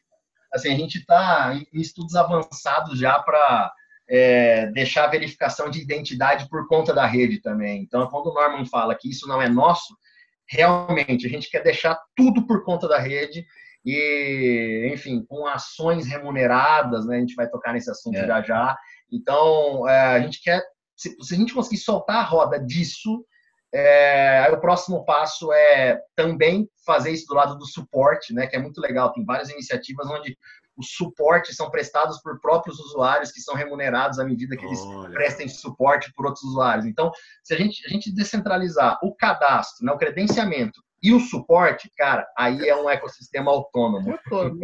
[0.53, 3.71] assim, a gente está em estudos avançados já para
[4.09, 7.81] é, deixar a verificação de identidade por conta da rede também.
[7.81, 9.95] Então, quando o Norman fala que isso não é nosso,
[10.47, 13.45] realmente a gente quer deixar tudo por conta da rede
[13.85, 17.17] e, enfim, com ações remuneradas, né?
[17.17, 18.25] A gente vai tocar nesse assunto é.
[18.25, 18.77] já já.
[19.11, 20.63] Então, é, a gente quer,
[20.95, 23.23] se, se, a gente conseguir soltar a roda disso,
[23.71, 28.47] é, aí o próximo passo é também fazer isso do lado do suporte, né?
[28.47, 29.13] Que é muito legal.
[29.13, 30.35] Tem várias iniciativas onde
[30.77, 35.13] os suportes são prestados por próprios usuários que são remunerados à medida que eles Olha.
[35.13, 36.85] prestem suporte por outros usuários.
[36.85, 37.11] Então,
[37.43, 42.27] se a gente, a gente descentralizar o cadastro, né, o credenciamento e o suporte, cara,
[42.35, 44.17] aí é um ecossistema autônomo.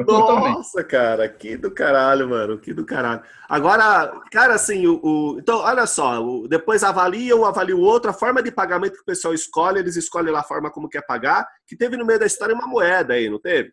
[0.08, 3.22] Nossa, cara, que do caralho, mano, que do caralho.
[3.48, 8.10] Agora, cara, assim, o, o então, olha só, o, depois avalia um, avalia o outro,
[8.10, 11.06] a forma de pagamento que o pessoal escolhe, eles escolhem lá a forma como quer
[11.06, 13.72] pagar, que teve no meio da história uma moeda aí, não teve?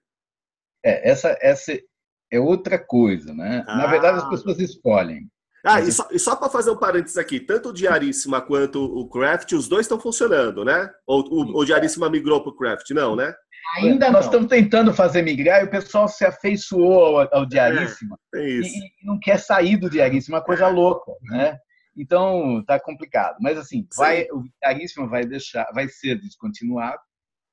[0.85, 1.72] É, essa, essa,
[2.31, 3.64] é outra coisa, né?
[3.66, 3.78] Ah.
[3.78, 5.26] Na verdade, as pessoas escolhem.
[5.64, 9.52] Ah, e só, só para fazer um parênteses aqui, tanto o Diaríssima quanto o Craft,
[9.52, 10.88] os dois estão funcionando, né?
[11.06, 13.34] Ou o, o Diaríssima migrou para o Craft, não, né?
[13.76, 14.32] Ainda Nós não.
[14.32, 19.06] estamos tentando fazer migrar e o pessoal se afeiçoou ao, ao Diaríssima é, e, e,
[19.06, 20.68] não quer sair do Diaríssima, uma coisa é.
[20.68, 21.58] louca, né?
[21.96, 23.36] Então, tá complicado.
[23.40, 27.00] Mas assim, vai, o Diaríssima vai deixar, vai ser descontinuado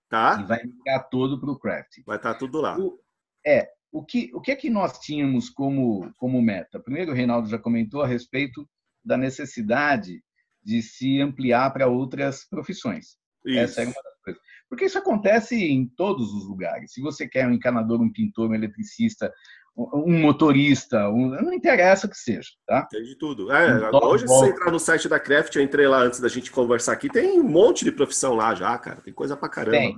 [0.10, 0.38] tá.
[0.40, 2.04] e vai migrar todo para o Craft.
[2.06, 2.78] Vai estar tá tudo lá.
[2.78, 3.00] O,
[3.46, 6.82] é, o que, o que é que nós tínhamos como, como meta?
[6.82, 8.68] Primeiro, o Reinaldo já comentou a respeito
[9.04, 10.22] da necessidade
[10.62, 13.16] de se ampliar para outras profissões.
[13.46, 13.58] Isso.
[13.60, 14.42] Essa é uma das coisas.
[14.68, 16.92] Porque isso acontece em todos os lugares.
[16.92, 19.32] Se você quer um encanador, um pintor, um eletricista,
[19.78, 22.86] um motorista, um, não interessa o que seja, tá?
[22.92, 23.50] Tem de tudo.
[23.50, 26.52] É, hoje, se você entrar no site da Craft, eu entrei lá antes da gente
[26.52, 29.00] conversar aqui, tem um monte de profissão lá já, cara.
[29.00, 29.78] Tem coisa pra caramba.
[29.78, 29.98] Tem.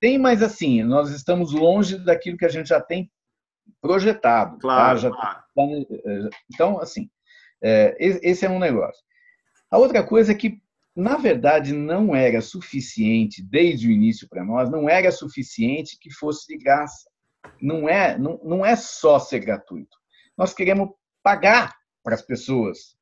[0.00, 3.10] Tem, mas assim, nós estamos longe daquilo que a gente já tem
[3.80, 4.54] projetado.
[4.54, 4.60] Tá?
[4.60, 5.44] Claro, tá?
[5.54, 5.86] claro.
[5.90, 7.08] Eh, então, assim,
[7.62, 9.02] é, esse é um negócio.
[9.70, 10.60] A outra coisa é que,
[10.94, 16.46] na verdade, não era suficiente, desde o início para nós, não era suficiente que fosse
[16.46, 17.10] de graça.
[17.60, 19.96] Não é, não, não é só ser gratuito.
[20.36, 20.90] Nós queremos
[21.22, 22.96] pagar para as pessoas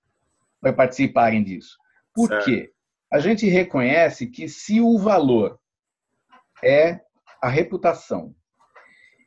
[0.60, 1.76] para participarem disso.
[2.14, 2.44] Por certo.
[2.44, 2.72] quê?
[3.12, 5.58] A gente reconhece que se o valor
[6.62, 7.00] é
[7.42, 8.34] a reputação,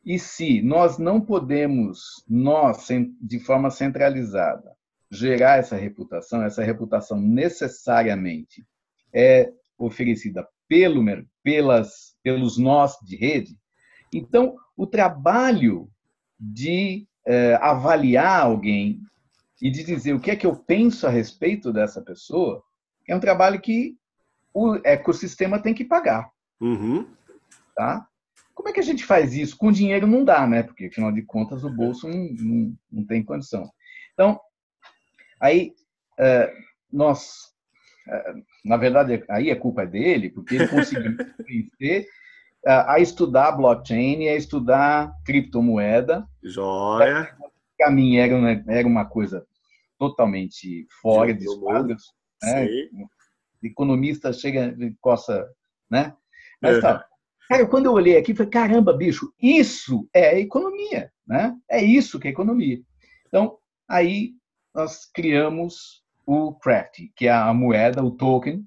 [0.07, 2.87] e se nós não podemos, nós,
[3.21, 4.73] de forma centralizada,
[5.11, 8.65] gerar essa reputação, essa reputação necessariamente
[9.13, 11.03] é oferecida pelo,
[11.43, 13.59] pelas, pelos nós de rede.
[14.13, 15.89] Então, o trabalho
[16.39, 19.01] de é, avaliar alguém
[19.61, 22.63] e de dizer o que é que eu penso a respeito dessa pessoa
[23.05, 23.97] é um trabalho que
[24.53, 26.31] o ecossistema tem que pagar.
[26.61, 27.05] Uhum.
[27.75, 28.07] Tá?
[28.57, 29.55] Como é que a gente faz isso?
[29.55, 30.63] Com dinheiro não dá, né?
[30.63, 33.69] Porque, afinal de contas, o bolso não, não, não tem condição.
[34.13, 34.39] Então,
[35.39, 35.75] aí,
[36.17, 36.51] é,
[36.91, 37.53] nós,
[38.09, 38.33] é,
[38.65, 42.07] na verdade, aí a culpa é dele, porque ele conseguiu convencer
[42.65, 46.27] a estudar blockchain, a estudar criptomoeda.
[46.43, 47.37] Joia.
[47.77, 49.45] Para mim era uma, era uma coisa
[49.99, 52.11] totalmente fora de esquadros.
[52.41, 52.67] Né?
[53.61, 55.47] Economista chega e coça,
[55.91, 56.15] né?
[56.59, 56.81] Mas é.
[56.81, 57.06] tá.
[57.47, 61.55] Cara, quando eu olhei aqui, falei, caramba, bicho, isso é economia, né?
[61.69, 62.81] É isso que é economia.
[63.27, 63.57] Então,
[63.87, 64.33] aí
[64.73, 68.65] nós criamos o Craft, que é a moeda, o token,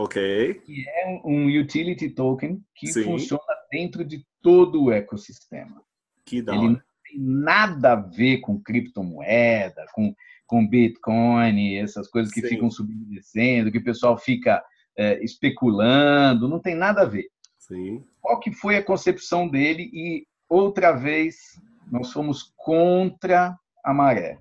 [0.00, 0.54] Ok.
[0.64, 3.02] Que é um utility token que Sim.
[3.02, 5.82] funciona dentro de todo o ecossistema.
[6.24, 10.14] Que da Ele não tem nada a ver com criptomoeda, com,
[10.46, 12.48] com Bitcoin, essas coisas que Sim.
[12.48, 14.62] ficam subindo e descendo, que o pessoal fica
[14.96, 17.26] é, especulando, não tem nada a ver.
[17.58, 18.04] Sim.
[18.28, 19.88] Qual que foi a concepção dele?
[19.90, 21.58] E outra vez
[21.90, 24.38] nós fomos contra a maré.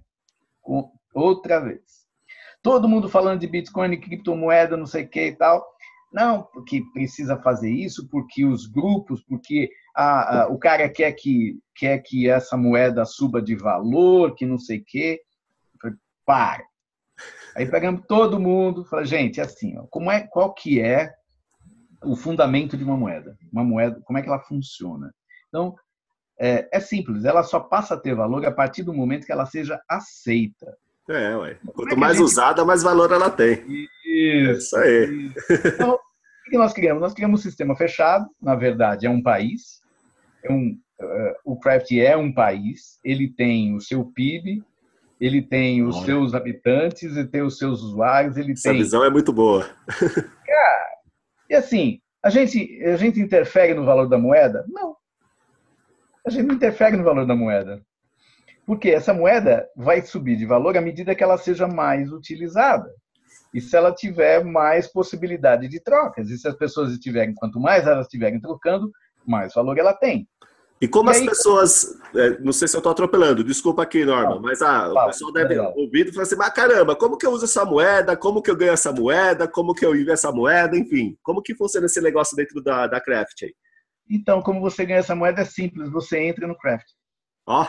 [1.13, 2.06] Outra vez.
[2.62, 5.65] Todo mundo falando de Bitcoin, criptomoeda, não sei o que e tal.
[6.12, 11.58] Não, porque precisa fazer isso, porque os grupos, porque a, a, o cara quer que,
[11.73, 15.21] quer que essa moeda suba de valor, que não sei o quê.
[16.26, 16.65] Para.
[17.56, 21.15] Aí pegamos todo mundo, fala, gente, é assim, ó, como é, qual que é
[22.03, 23.38] o fundamento de uma moeda?
[23.51, 25.13] Uma moeda, como é que ela funciona?
[25.47, 25.75] Então,
[26.39, 29.45] é, é simples, ela só passa a ter valor a partir do momento que ela
[29.45, 30.77] seja aceita.
[31.10, 31.57] É, ué.
[31.73, 32.25] Quanto é mais gente...
[32.25, 33.63] usada, mais valor ela tem.
[34.05, 35.31] Isso, é isso aí.
[35.36, 35.67] Isso.
[35.67, 37.01] Então, o que nós criamos?
[37.01, 39.81] Nós criamos um sistema fechado, na verdade, é um país.
[40.43, 44.63] É um, uh, o Craft é um país, ele tem o seu PIB,
[45.19, 46.05] ele tem os Olha.
[46.05, 48.77] seus habitantes, ele tem os seus usuários, ele Essa tem...
[48.77, 49.67] visão é muito boa.
[49.88, 50.87] Cara,
[51.49, 54.65] e assim, a gente, a gente interfere no valor da moeda?
[54.67, 54.95] Não.
[56.25, 57.81] A gente não interfere no valor da moeda.
[58.65, 62.89] Porque essa moeda vai subir de valor à medida que ela seja mais utilizada.
[63.53, 66.29] E se ela tiver mais possibilidade de trocas.
[66.29, 68.91] E se as pessoas estiverem, quanto mais elas estiverem trocando,
[69.25, 70.27] mais valor ela tem.
[70.79, 74.05] E como e as aí, pessoas, é, não sei se eu estou atropelando, desculpa aqui,
[74.05, 77.17] Norma, não, mas ah, o pessoal deve é ouvir e falar assim, mas caramba, como
[77.17, 78.15] que eu uso essa moeda?
[78.15, 79.47] Como que eu ganho essa moeda?
[79.47, 80.77] Como que eu vivo essa moeda?
[80.77, 83.55] Enfim, como que funciona esse negócio dentro da, da Craft aí?
[84.09, 86.87] Então, como você ganha essa moeda é simples, você entra no Craft.
[87.47, 87.65] Ó,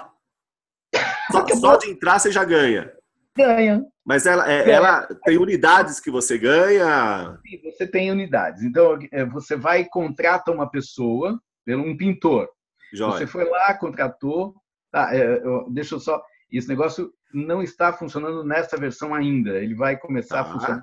[1.33, 2.93] só, só de entrar você já ganha.
[3.37, 3.85] Ganha.
[4.05, 7.39] Mas ela, é, ela tem unidades que você ganha?
[7.47, 8.63] Sim, você tem unidades.
[8.63, 12.49] Então, é, você vai e contrata uma pessoa, pelo um pintor.
[12.93, 13.13] Joia.
[13.13, 14.55] Você foi lá, contratou.
[14.91, 16.23] Tá, é, deixa eu só.
[16.51, 19.59] Esse negócio não está funcionando nessa versão ainda.
[19.59, 20.51] Ele vai começar tá.
[20.51, 20.83] a funcionar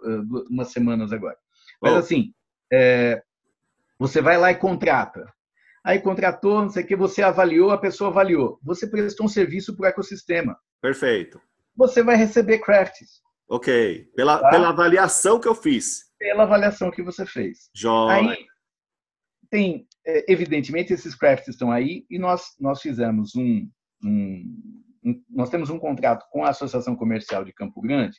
[0.00, 1.36] uh, umas semanas agora.
[1.80, 2.32] Mas, assim,
[2.72, 3.22] é,
[3.98, 5.30] você vai lá e contrata
[5.84, 8.58] aí contratou, não sei o que, você avaliou, a pessoa avaliou.
[8.62, 10.56] Você prestou um serviço para o ecossistema.
[10.80, 11.40] Perfeito.
[11.76, 13.20] Você vai receber crafts.
[13.48, 14.08] Ok.
[14.14, 14.50] Pela, tá?
[14.50, 16.10] pela avaliação que eu fiz.
[16.18, 17.70] Pela avaliação que você fez.
[17.74, 18.30] Joia.
[18.30, 18.46] Aí,
[19.50, 23.68] tem, evidentemente, esses crafts estão aí e nós, nós fizemos um,
[24.04, 28.18] um, um, Nós temos um contrato com a Associação Comercial de Campo Grande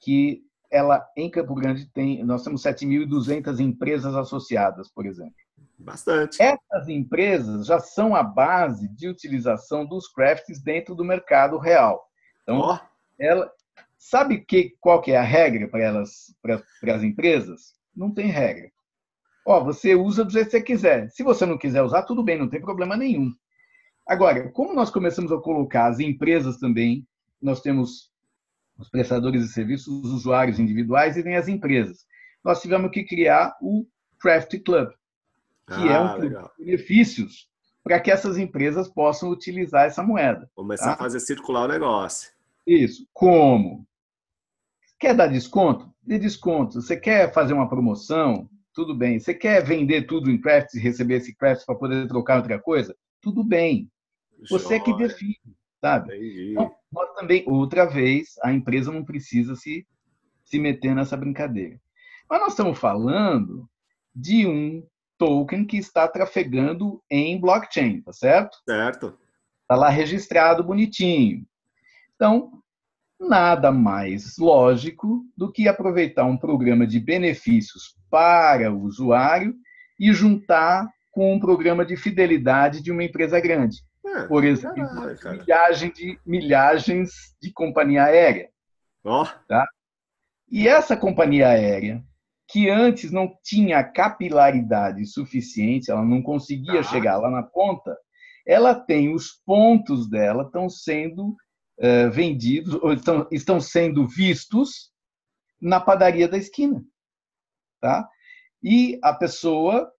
[0.00, 2.22] que ela, em Campo Grande, tem...
[2.24, 5.34] Nós temos 7.200 empresas associadas, por exemplo.
[5.78, 6.42] Bastante.
[6.42, 12.04] Essas empresas já são a base de utilização dos crafts dentro do mercado real.
[12.42, 12.78] Então, oh.
[13.18, 13.50] ela
[13.98, 17.74] sabe que qual que é a regra para elas, para, para as empresas?
[17.94, 18.70] Não tem regra.
[19.44, 21.10] Ó, você usa do jeito que você quiser.
[21.10, 23.32] Se você não quiser usar, tudo bem, não tem problema nenhum.
[24.06, 27.06] Agora, como nós começamos a colocar as empresas também,
[27.40, 28.10] nós temos
[28.78, 32.04] os prestadores de serviços, os usuários individuais e tem as empresas.
[32.42, 33.86] Nós tivemos que criar o
[34.18, 34.90] Craft Club
[35.66, 36.52] que é ah, é um legal.
[36.58, 37.48] benefícios
[37.82, 40.50] para que essas empresas possam utilizar essa moeda.
[40.54, 40.92] Começar tá?
[40.92, 42.30] a fazer circular o negócio.
[42.66, 43.06] Isso.
[43.12, 43.86] Como?
[44.98, 45.92] Quer dar desconto?
[46.02, 46.80] Dê desconto.
[46.80, 48.48] Você quer fazer uma promoção?
[48.74, 49.20] Tudo bem.
[49.20, 52.94] Você quer vender tudo em craft e receber esse craft para poder trocar outra coisa?
[53.20, 53.88] Tudo bem.
[54.50, 55.38] Você é que define,
[55.80, 56.50] sabe?
[56.50, 59.86] Então, nós também, outra vez, a empresa não precisa se,
[60.44, 61.80] se meter nessa brincadeira.
[62.28, 63.68] Mas nós estamos falando
[64.14, 64.84] de um
[65.16, 68.58] token que está trafegando em blockchain, tá certo?
[68.68, 69.16] Certo.
[69.62, 71.46] Está lá registrado bonitinho.
[72.16, 72.62] Então,
[73.28, 79.54] nada mais lógico do que aproveitar um programa de benefícios para o usuário
[79.98, 83.78] e juntar com um programa de fidelidade de uma empresa grande.
[84.04, 84.84] É, Por exemplo,
[85.24, 88.48] milhagem de, milhagens de companhia aérea.
[89.02, 89.24] Oh.
[89.48, 89.66] Tá?
[90.50, 92.02] E essa companhia aérea,
[92.48, 96.84] que antes não tinha capilaridade suficiente, ela não conseguia ah.
[96.84, 97.96] chegar lá na ponta,
[98.46, 101.34] ela tem os pontos dela estão sendo
[101.78, 104.90] uh, vendidos, ou estão, estão sendo vistos
[105.60, 106.82] na padaria da esquina.
[107.80, 108.08] Tá?
[108.62, 109.90] E a pessoa,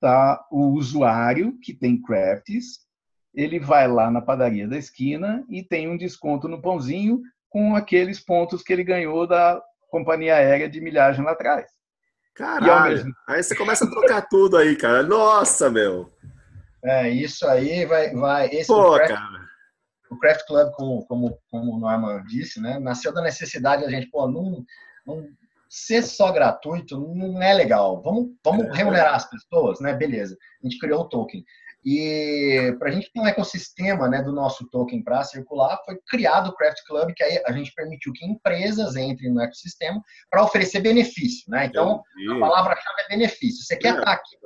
[0.00, 2.84] tá, o usuário que tem crafts,
[3.34, 8.20] ele vai lá na padaria da esquina e tem um desconto no pãozinho com aqueles
[8.20, 11.66] pontos que ele ganhou da companhia aérea de milhagem lá atrás.
[12.34, 13.12] Caralho, mesmo...
[13.28, 15.02] aí você começa a trocar tudo aí, cara.
[15.04, 16.12] Nossa, meu.
[16.82, 18.12] É, isso aí vai.
[18.12, 19.43] vai esse Pô, cara.
[20.14, 24.08] O Craft Club, como, como, como o Norman disse, né, nasceu da necessidade a gente,
[24.10, 24.64] pô, não,
[25.06, 25.28] não
[25.68, 28.00] ser só gratuito não é legal.
[28.00, 29.92] Vamos, vamos é, remunerar as pessoas, né?
[29.92, 30.36] Beleza.
[30.62, 31.44] A gente criou o token.
[31.84, 36.48] E para a gente ter um ecossistema né, do nosso token para circular, foi criado
[36.48, 40.00] o Craft Club, que aí a gente permitiu que empresas entrem no ecossistema
[40.30, 41.44] para oferecer benefício.
[41.50, 41.66] Né?
[41.66, 43.64] Então, a palavra-chave é benefício.
[43.64, 44.04] Você quer estar é.
[44.04, 44.36] tá aqui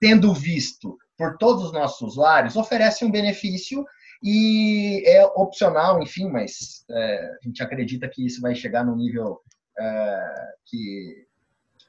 [0.00, 3.84] tendo visto por todos os nossos usuários, oferece um benefício
[4.22, 9.40] e é opcional, enfim, mas é, a gente acredita que isso vai chegar no nível
[9.78, 10.34] é,
[10.66, 11.26] que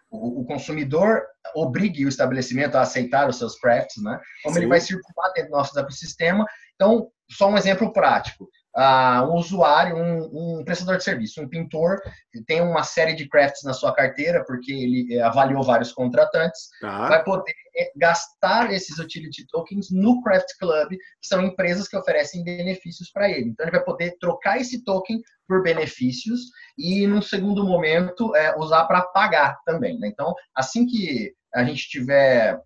[0.10, 1.24] o, consumidor
[1.56, 4.20] obrigue o estabelecimento a aceitar os seus crafts, né?
[4.44, 4.62] Como Sim.
[4.62, 6.46] ele vai circular dentro do nosso ecossistema.
[6.76, 12.02] Então, só um exemplo prático uh, um usuário, um, um, prestador de serviço, um pintor,
[12.48, 17.08] tem uma série de crafts na sua carteira, porque ele eh, avaliou vários contratantes, tá.
[17.08, 22.44] vai poder eh, gastar esses utility tokens no Craft Club, que são empresas que oferecem
[22.44, 23.50] benefícios para ele.
[23.50, 26.42] Então, ele vai poder trocar esse token por benefícios
[26.78, 30.00] e, num segundo momento, é, usar para pagar também.
[30.00, 30.08] Né?
[30.08, 32.60] Então, assim que a gente tiver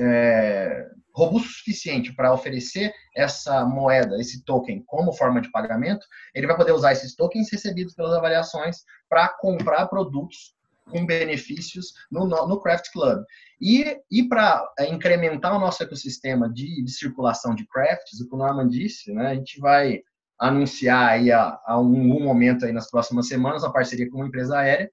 [0.00, 0.86] é,
[1.18, 6.56] robusto o suficiente para oferecer essa moeda, esse token, como forma de pagamento, ele vai
[6.56, 10.54] poder usar esses tokens recebidos pelas avaliações para comprar produtos
[10.88, 13.22] com benefícios no, no Craft Club.
[13.60, 18.34] E, e para é, incrementar o nosso ecossistema de, de, circulação de crafts, o que
[18.34, 20.00] o Norman disse, né, a gente vai
[20.38, 24.28] anunciar aí a, a um, um momento aí nas próximas semanas a parceria com uma
[24.28, 24.88] empresa aérea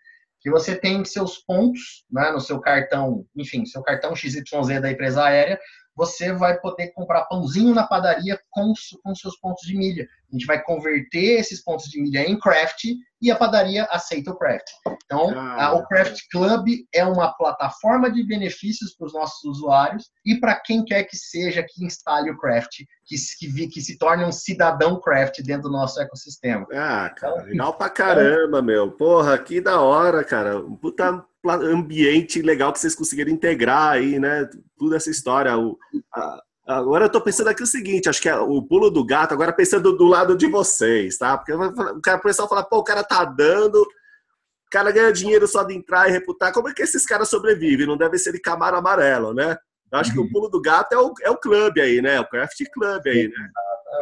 [0.45, 5.23] que você tem seus pontos né, no seu cartão, enfim, seu cartão XYZ da empresa
[5.23, 5.59] aérea,
[5.95, 10.07] você vai poder comprar pãozinho na padaria com, com seus pontos de milha.
[10.29, 12.85] A gente vai converter esses pontos de milha em craft
[13.21, 14.67] e a padaria aceita o craft.
[15.05, 20.09] Então, ah, a, o Craft Club é uma plataforma de benefícios para os nossos usuários
[20.25, 24.23] e para quem quer que seja que instale o craft, que, que, que, se torne
[24.23, 26.65] um cidadão craft dentro do nosso ecossistema.
[26.71, 28.91] Ah, cara, então, legal pra caramba, meu.
[28.91, 30.61] Porra, que da hora, cara.
[30.81, 34.49] Puta ambiente legal que vocês conseguiram integrar aí, né?
[34.77, 35.55] Toda essa história.
[35.57, 35.77] O,
[36.13, 39.33] a, agora eu tô pensando aqui o seguinte, acho que é o pulo do gato,
[39.33, 41.37] agora pensando do lado de vocês, tá?
[41.37, 45.47] Porque o cara, o pessoal fala, pô, o cara tá dando, o cara ganha dinheiro
[45.47, 46.51] só de entrar e reputar.
[46.51, 47.85] Como é que esses caras sobrevivem?
[47.85, 49.57] Não deve ser de camaro amarelo, né?
[49.91, 50.15] Eu acho uhum.
[50.15, 50.31] que o uhum.
[50.31, 52.19] pulo do gato é o, é o clube aí, né?
[52.19, 53.49] O craft club aí, né?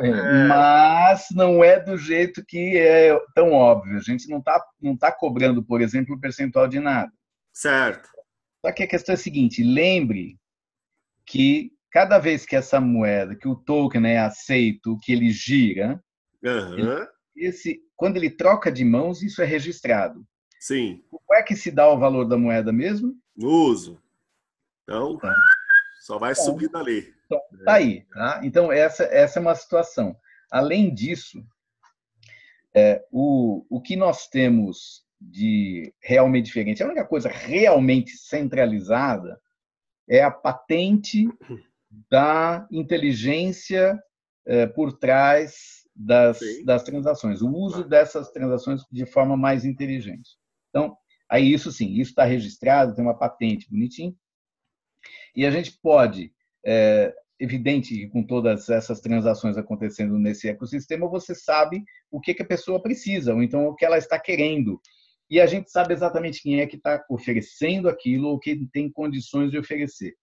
[0.01, 0.47] É.
[0.47, 3.97] Mas não é do jeito que é tão óbvio.
[3.97, 7.11] A gente não está não tá cobrando, por exemplo, o percentual de nada.
[7.53, 8.09] Certo.
[8.65, 10.37] Só que a questão é a seguinte: lembre
[11.25, 16.03] que cada vez que essa moeda, que o token é aceito, que ele gira,
[16.43, 16.73] uhum.
[16.73, 20.25] ele, esse, quando ele troca de mãos, isso é registrado.
[20.59, 21.03] Sim.
[21.11, 23.13] Como é que se dá o valor da moeda mesmo?
[23.37, 24.01] No uso.
[24.83, 25.33] Então, tá.
[26.01, 27.13] só vai então, subir dali.
[27.27, 28.03] Então, tá aí.
[28.11, 28.41] Tá?
[28.43, 30.15] Então, essa, essa é uma situação.
[30.49, 31.45] Além disso,
[32.73, 36.81] é, o, o que nós temos de realmente diferente.
[36.81, 39.39] A única coisa realmente centralizada
[40.09, 41.27] é a patente
[42.09, 43.99] da inteligência
[44.45, 50.31] é, por trás das, das transações, o uso dessas transações de forma mais inteligente.
[50.69, 50.97] Então,
[51.29, 54.15] aí isso sim, isso está registrado, tem uma patente bonitinho,
[55.35, 56.33] e a gente pode,
[56.65, 62.41] é, evidente que com todas essas transações acontecendo nesse ecossistema, você sabe o que, que
[62.41, 64.81] a pessoa precisa, ou então o que ela está querendo
[65.33, 69.49] e a gente sabe exatamente quem é que está oferecendo aquilo ou quem tem condições
[69.49, 70.15] de oferecer.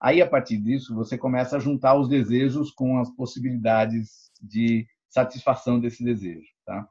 [0.00, 5.80] Aí, a partir disso, você começa a juntar os desejos com as possibilidades de satisfação
[5.80, 6.48] desse desejo.
[6.64, 6.86] Tá?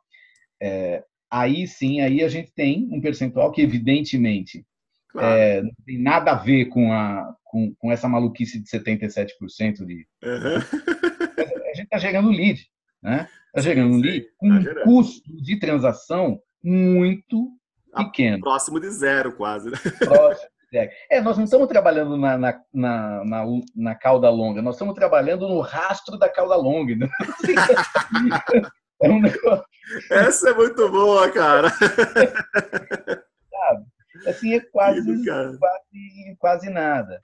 [0.61, 4.65] É, aí sim, aí a gente tem um percentual que, evidentemente,
[5.09, 5.27] claro.
[5.27, 10.07] é, não tem nada a ver com, a, com, com essa maluquice de 77% de.
[10.23, 10.59] Uhum.
[11.75, 12.65] A gente está gerando lead.
[13.03, 13.27] né?
[13.47, 17.51] Está gerando ali um tá custo de transação muito
[17.93, 18.39] pequeno.
[18.39, 19.69] Próximo de zero, quase.
[19.69, 19.77] Né?
[19.99, 20.91] Próximo zero.
[21.09, 23.45] É, nós não estamos trabalhando na, na, na, na,
[23.75, 26.95] na cauda longa, nós estamos trabalhando no rastro da cauda longa.
[26.95, 27.07] Né?
[29.03, 29.65] É um negócio...
[30.09, 31.69] Essa é muito boa, cara.
[31.69, 33.85] Sabe?
[34.25, 37.19] Assim, é quase, quase, quase nada.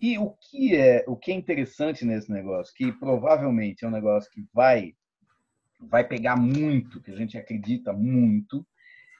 [0.00, 4.30] E o que é o que é interessante nesse negócio, que provavelmente é um negócio
[4.30, 4.94] que vai
[5.80, 8.66] vai pegar muito, que a gente acredita muito,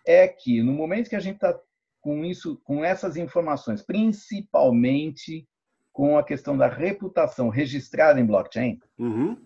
[0.07, 1.59] é que no momento que a gente está
[2.01, 5.47] com isso, com essas informações, principalmente
[5.93, 9.37] com a questão da reputação registrada em blockchain, uhum.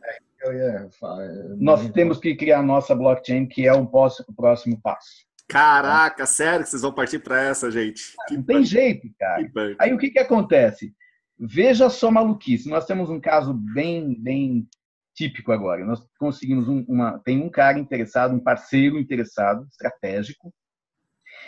[1.59, 5.27] nós temos que criar a nossa blockchain, que é o próximo passo.
[5.49, 8.15] Caraca, sério que vocês vão partir para essa, gente?
[8.31, 9.51] Não tem jeito, cara.
[9.79, 10.95] Aí o que, que acontece?
[11.39, 12.69] Veja só maluquice.
[12.69, 14.69] Nós temos um caso bem, bem
[15.15, 15.85] típico agora.
[15.85, 17.19] Nós conseguimos um, uma.
[17.19, 20.53] Tem um cara interessado, um parceiro interessado, estratégico.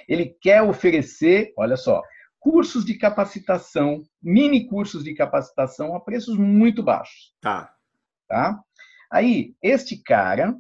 [0.09, 2.03] Ele quer oferecer, olha só,
[2.38, 7.34] cursos de capacitação, mini cursos de capacitação a preços muito baixos.
[7.40, 7.72] Tá.
[8.28, 8.61] Tá?
[9.11, 10.55] Aí, este cara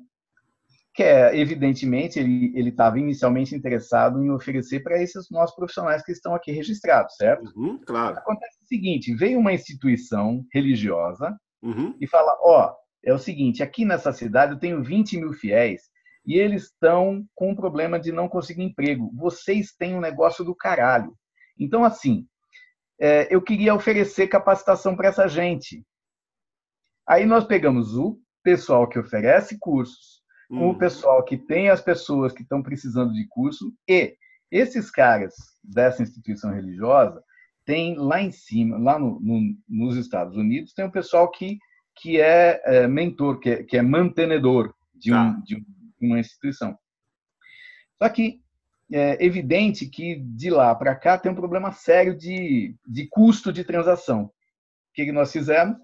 [0.94, 6.52] quer, evidentemente, ele estava inicialmente interessado em oferecer para esses nossos profissionais que estão aqui
[6.52, 7.52] registrados, certo?
[7.56, 8.16] Uhum, claro.
[8.16, 11.94] Acontece o seguinte: veio uma instituição religiosa uhum.
[12.00, 12.74] e fala: ó, oh,
[13.04, 15.82] é o seguinte, aqui nessa cidade eu tenho 20 mil fiéis
[16.26, 19.10] e eles estão com um problema de não conseguir emprego.
[19.14, 21.14] Vocês têm um negócio do caralho.
[21.58, 22.26] Então, assim,
[22.98, 25.84] é, eu queria oferecer capacitação para essa gente.
[27.06, 30.78] Aí nós pegamos o pessoal que oferece cursos, o uhum.
[30.78, 34.16] pessoal que tem as pessoas que estão precisando de curso e
[34.50, 37.22] esses caras dessa instituição religiosa
[37.64, 41.58] tem lá em cima, lá no, no, nos Estados Unidos, tem um pessoal que,
[41.96, 45.40] que é, é mentor, que é, que é, mantenedor de, um, tá.
[45.44, 45.64] de
[46.06, 46.76] uma instituição.
[47.98, 48.40] Só que
[48.92, 53.64] é evidente que de lá para cá tem um problema sério de, de custo de
[53.64, 54.24] transação.
[54.24, 54.32] O
[54.94, 55.76] que nós fizemos?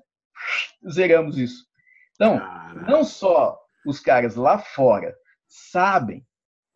[0.89, 1.67] Zeramos isso.
[2.15, 2.41] Então,
[2.87, 5.15] não só os caras lá fora
[5.49, 6.25] sabem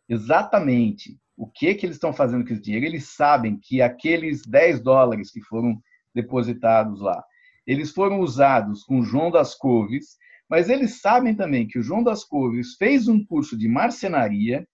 [0.08, 4.80] exatamente o que, que eles estão fazendo com esse dinheiro, eles sabem que aqueles 10
[4.80, 5.80] dólares que foram
[6.14, 7.22] depositados lá,
[7.66, 10.16] eles foram usados com João das Couves,
[10.48, 14.66] mas eles sabem também que o João das Couves fez um curso de marcenaria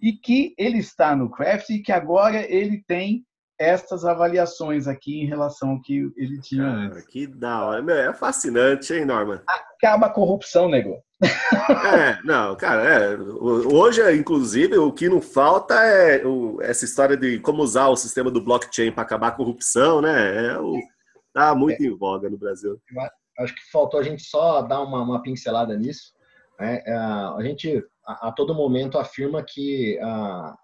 [0.00, 3.24] e que ele está no craft e que agora ele tem
[3.58, 7.06] essas avaliações aqui em relação ao que ele tinha Cara, antes.
[7.06, 7.82] Que da hora.
[7.82, 9.42] Meu, é fascinante, hein, Norman?
[9.48, 11.02] Acaba a corrupção, nego.
[11.20, 17.40] É, não, cara, é, hoje, inclusive, o que não falta é o, essa história de
[17.40, 20.46] como usar o sistema do blockchain para acabar a corrupção, né?
[20.46, 20.78] É o,
[21.32, 21.86] tá muito é.
[21.86, 22.80] em voga no Brasil.
[23.38, 26.12] Acho que faltou a gente só dar uma, uma pincelada nisso.
[26.58, 26.82] Né?
[26.84, 30.56] É, a gente, a, a, todo momento, afirma que a,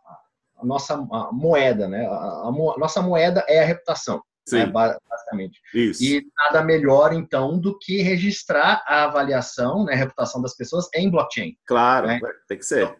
[0.56, 2.06] a nossa a moeda, né?
[2.06, 4.22] A, nossa moeda é a reputação.
[4.52, 4.66] Né?
[4.66, 5.58] basicamente.
[5.72, 6.04] Isso.
[6.04, 11.10] E nada melhor, então, do que registrar a avaliação, né, a reputação das pessoas em
[11.10, 11.56] blockchain.
[11.66, 12.20] Claro, né?
[12.46, 12.82] tem que ser.
[12.82, 12.96] Então,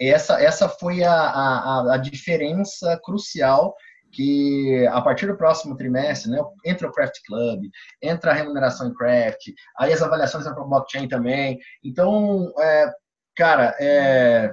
[0.00, 3.74] essa, essa foi a, a diferença crucial
[4.12, 7.64] que a partir do próximo trimestre, né, entra o Craft Club,
[8.02, 9.48] entra a remuneração em Craft,
[9.78, 11.58] aí as avaliações entram para blockchain também.
[11.82, 12.92] Então, é,
[13.36, 14.52] cara, é,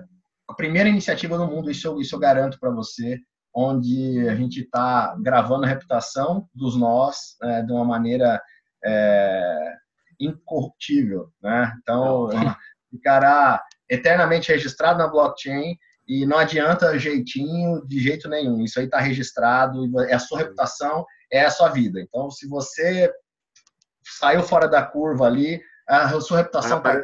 [0.50, 3.20] a primeira iniciativa no mundo, isso eu, isso eu garanto para você,
[3.54, 8.42] onde a gente está gravando a reputação dos nós é, de uma maneira
[8.84, 9.74] é,
[10.20, 11.74] incorruptível, né?
[11.82, 12.30] Então,
[12.90, 15.78] ficará eternamente registrado na blockchain
[16.10, 18.64] e não adianta jeitinho de jeito nenhum.
[18.64, 22.02] Isso aí está registrado, é a sua reputação, é a sua vida.
[22.02, 23.14] Então, se você
[24.04, 27.00] saiu fora da curva ali, a sua reputação está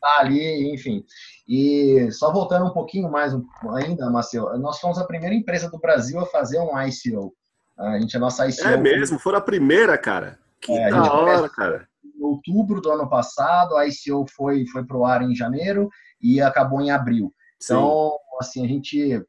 [0.00, 1.04] tá ali, enfim.
[1.48, 3.32] E só voltando um pouquinho mais
[3.74, 7.34] ainda, Marcelo, nós fomos a primeira empresa do Brasil a fazer um ICO.
[7.76, 8.68] A gente, a nossa ICO.
[8.68, 10.38] É mesmo, foi a primeira, cara.
[10.60, 11.88] Que é, da hora, cara.
[12.04, 15.90] Em outubro do ano passado, a ICO foi, foi para o ar em janeiro
[16.22, 17.34] e acabou em abril.
[17.62, 18.36] Então, Sim.
[18.40, 19.24] assim, a gente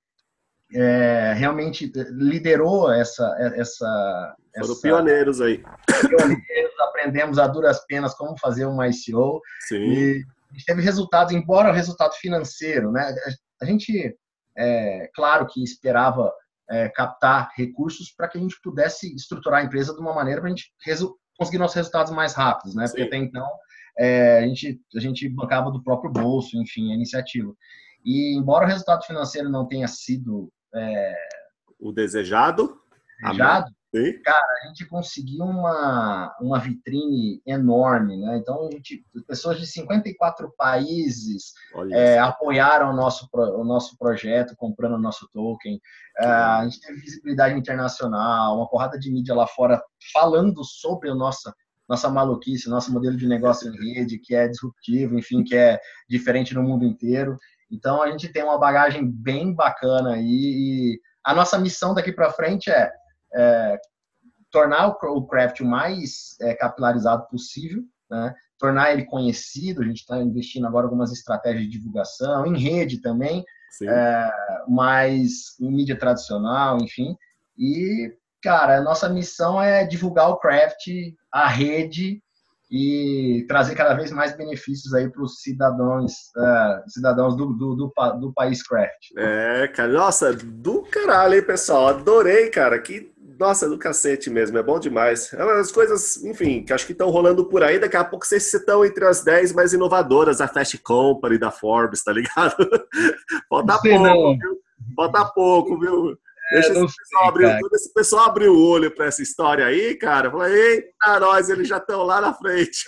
[0.74, 3.36] é, realmente liderou essa.
[3.56, 5.64] essa Foram essa, pioneiros aí.
[6.08, 9.42] Pioneiros, aprendemos a duras penas como fazer uma ICO.
[9.68, 9.78] Sim.
[9.78, 10.26] E
[10.66, 13.14] teve resultados, embora o resultado financeiro, né?
[13.62, 14.16] A gente,
[14.58, 16.32] é, claro que esperava
[16.70, 20.50] é, captar recursos para que a gente pudesse estruturar a empresa de uma maneira para
[20.50, 20.72] a gente
[21.38, 22.88] conseguir nossos resultados mais rápidos, né?
[22.88, 22.94] Sim.
[22.94, 23.48] Porque até então
[23.98, 27.54] é, a, gente, a gente bancava do próprio bolso, enfim, a iniciativa.
[28.06, 31.16] E embora o resultado financeiro não tenha sido é,
[31.80, 32.80] o desejado,
[33.22, 33.74] desejado.
[34.26, 38.38] Cara, a gente conseguiu uma, uma vitrine enorme, né?
[38.38, 41.54] Então, a gente, pessoas de 54 países
[41.92, 45.80] é, apoiaram o nosso, o nosso projeto, comprando o nosso token.
[46.18, 49.82] É, a gente teve visibilidade internacional, uma porrada de mídia lá fora
[50.12, 51.54] falando sobre a nossa
[51.88, 55.80] nossa maluquice, nosso modelo de negócio em rede, que é disruptivo, enfim, que é
[56.10, 57.38] diferente no mundo inteiro.
[57.72, 62.32] Então, a gente tem uma bagagem bem bacana aí e a nossa missão daqui para
[62.32, 62.92] frente é,
[63.34, 63.80] é,
[64.52, 68.34] tornar o, craft o mais é, capilarizado possível, né?
[68.58, 69.82] tornar ele conhecido.
[69.82, 73.44] A gente está investindo agora algumas estratégias de divulgação, em rede também,
[73.84, 74.32] é,
[74.68, 77.18] mais em mídia tradicional, enfim.
[77.58, 80.88] E, cara, a nossa missão é divulgar o craft,
[81.32, 82.22] a rede
[82.70, 87.94] e trazer cada vez mais benefícios aí para os cidadãos, uh, cidadãos do, do, do,
[88.20, 89.12] do, país craft.
[89.18, 91.90] É, cara, nossa, do caralho, hein, pessoal?
[91.90, 92.80] Adorei, cara.
[92.80, 95.32] Que, nossa, do cacete mesmo, é bom demais.
[95.34, 97.78] É umas coisas, enfim, que acho que estão rolando por aí.
[97.78, 102.04] Daqui a pouco vocês estão entre as 10 mais inovadoras da Fast Company, da Forbes,
[102.04, 102.56] tá ligado?
[103.48, 104.38] Falta pouco, não.
[104.38, 104.60] viu?
[104.96, 106.18] Falta pouco, viu?
[106.52, 110.30] Deixa é, esse, pessoal abrir, esse pessoal abrir o olho para essa história aí, cara.
[110.30, 112.84] Fala, eita, nós, eles já estão lá na frente.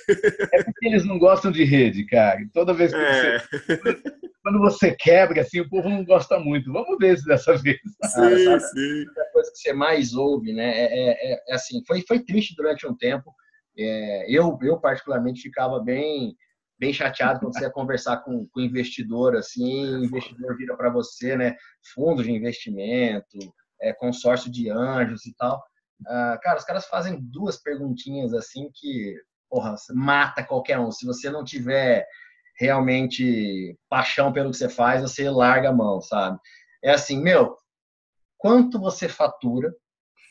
[0.54, 2.40] É porque eles não gostam de rede, cara.
[2.54, 3.40] Toda vez que é.
[3.40, 4.04] você.
[4.44, 6.72] Quando você quebra, assim, o povo não gosta muito.
[6.72, 7.80] Vamos ver se dessa vez.
[8.06, 9.06] Sim, ah, sim.
[9.18, 10.70] A coisa que você mais ouve, né?
[10.70, 13.34] É, é, é, é assim, foi, foi triste durante um tempo.
[13.78, 16.36] É, eu, eu, particularmente, ficava bem
[16.80, 21.36] bem chateado quando você ia conversar com, com investidor, assim, o investidor vira para você,
[21.36, 21.56] né,
[21.94, 23.38] fundos de investimento,
[23.82, 25.64] é, consórcio de anjos e tal.
[26.02, 29.16] Uh, cara, os caras fazem duas perguntinhas assim que,
[29.50, 30.92] porra, mata qualquer um.
[30.92, 32.06] Se você não tiver
[32.60, 36.40] realmente paixão pelo que você faz, você larga a mão, sabe?
[36.84, 37.56] É assim, meu,
[38.38, 39.74] quanto você fatura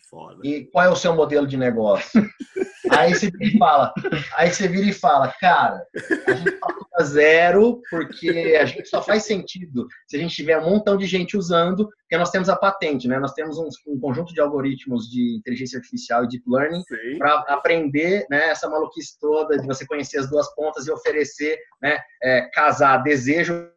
[0.08, 0.40] Foda.
[0.44, 2.22] e qual é o seu modelo de negócio?
[2.90, 3.92] Aí você vira e fala,
[4.36, 5.84] aí você vira e fala, cara,
[6.26, 10.70] a gente fatura zero porque a gente só faz sentido se a gente tiver um
[10.70, 13.18] montão de gente usando, porque nós temos a patente, né?
[13.18, 16.82] Nós temos um, um conjunto de algoritmos de inteligência artificial e deep learning
[17.18, 21.98] para aprender né, essa maluquice toda de você conhecer as duas pontas e oferecer, né,
[22.22, 23.70] é, casar desejo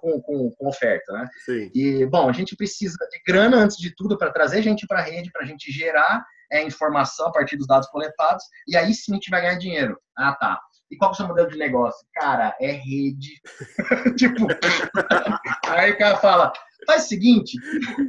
[0.00, 1.28] com, com, com, oferta, né?
[1.44, 1.70] Sim.
[1.74, 5.02] E, bom, a gente precisa de grana antes de tudo para trazer gente para a
[5.02, 9.12] rede, para a gente gerar é, informação a partir dos dados coletados, e aí sim
[9.12, 9.98] a gente vai ganhar dinheiro.
[10.16, 10.60] Ah, tá.
[10.90, 12.06] E qual é o seu modelo de negócio?
[12.14, 13.40] Cara, é rede.
[14.16, 14.46] tipo,
[15.68, 16.52] aí o cara fala,
[16.86, 17.58] faz o seguinte,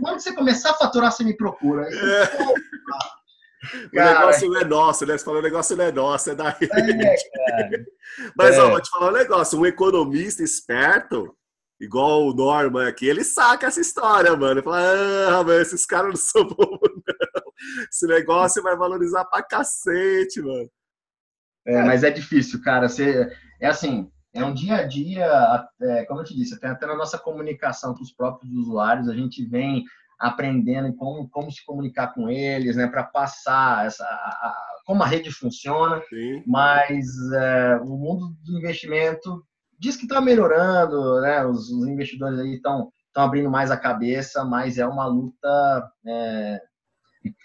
[0.02, 1.88] quando você começar a faturar, você me procura.
[3.74, 5.18] Aí, o negócio não é nosso, né?
[5.18, 6.72] Você falou, o negócio não é nosso, é da rede.
[6.74, 7.86] É,
[8.36, 8.62] Mas, é.
[8.62, 9.60] ó, vou te falar um negócio.
[9.60, 11.36] Um economista esperto,
[11.80, 14.60] igual o Norman aqui, ele saca essa história, mano.
[14.60, 17.35] Ele fala, ah, mas esses caras não são bobos, não.
[17.92, 20.70] Esse negócio vai valorizar pra cacete, mano.
[21.66, 22.88] É, mas é difícil, cara.
[22.88, 26.86] Você, é assim, é um dia a dia, é, como eu te disse, até, até
[26.86, 29.84] na nossa comunicação com os próprios usuários, a gente vem
[30.20, 35.08] aprendendo como, como se comunicar com eles, né, para passar essa, a, a, como a
[35.08, 36.44] rede funciona, Sim.
[36.46, 39.44] mas é, o mundo do investimento
[39.80, 41.46] diz que está melhorando, né?
[41.46, 45.92] Os, os investidores aí estão abrindo mais a cabeça, mas é uma luta.
[46.06, 46.62] É,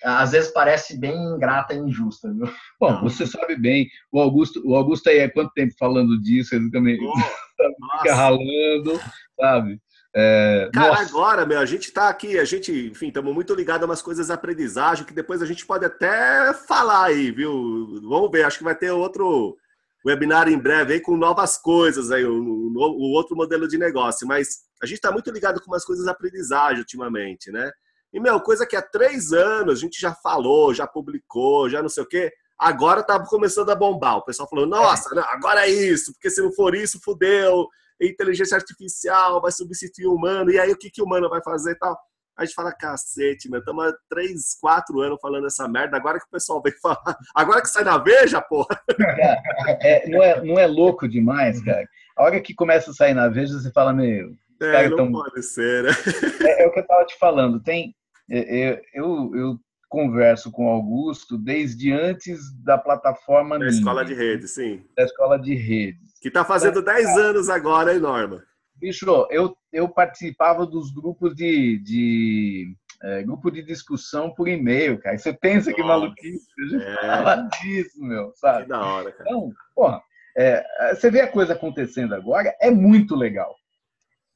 [0.03, 2.51] às vezes parece bem ingrata e injusta, viu?
[2.78, 6.70] Bom, você sabe bem, o Augusto, o Augusto aí há quanto tempo falando disso, ele
[6.70, 9.01] também oh, fica ralando,
[9.39, 9.81] sabe?
[10.14, 11.09] É, Cara, nossa.
[11.09, 14.26] agora, meu, a gente tá aqui, a gente, enfim, estamos muito ligados a umas coisas
[14.26, 18.01] de aprendizagem que depois a gente pode até falar aí, viu?
[18.03, 19.57] Vamos ver, acho que vai ter outro
[20.05, 24.26] webinar em breve aí com novas coisas, aí, o, o outro modelo de negócio.
[24.26, 27.70] Mas a gente está muito ligado com umas coisas de aprendizagem ultimamente, né?
[28.12, 31.88] E, meu, coisa que há três anos a gente já falou, já publicou, já não
[31.88, 34.18] sei o quê, agora tá começando a bombar.
[34.18, 37.66] O pessoal falou, nossa, não, agora é isso, porque se não for isso, fudeu,
[38.00, 41.72] inteligência artificial vai substituir o humano, e aí o que, que o humano vai fazer
[41.72, 41.96] e tal?
[42.36, 46.24] A gente fala, cacete, meu, estamos há três, quatro anos falando essa merda, agora que
[46.24, 48.80] o pessoal vem falar, agora que sai na veja, porra.
[49.82, 51.86] É, não, é, não é louco demais, cara?
[52.16, 54.34] A hora que começa a sair na veja, você fala, meu...
[54.61, 55.12] É, cara, não tão...
[55.12, 55.90] pode ser, né?
[56.46, 57.94] É, é, o que eu tava te falando, tem...
[58.31, 63.59] Eu, eu, eu converso com o Augusto desde antes da plataforma...
[63.59, 64.85] Da escola de rede, sim.
[64.97, 65.99] Da escola de rede.
[66.22, 68.45] Que está fazendo 10 anos agora, hein, Norma?
[68.76, 75.18] Bicho, eu, eu participava dos grupos de, de é, grupo de discussão por e-mail, cara.
[75.18, 76.97] Você pensa Nossa, que maluquice, a gente é...
[76.97, 78.62] fala disso, meu, sabe?
[78.62, 79.28] Que da hora, cara.
[79.28, 80.03] Então, porra,
[80.37, 83.55] é, você vê a coisa acontecendo agora, é muito legal.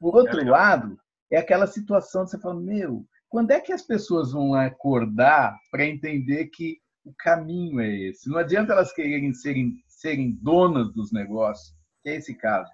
[0.01, 0.99] Por outro é lado,
[1.31, 5.85] é aquela situação de você fala, meu, quando é que as pessoas vão acordar para
[5.85, 8.31] entender que o caminho é esse?
[8.31, 12.71] Não adianta elas quererem serem, serem donas dos negócios, que é esse caso.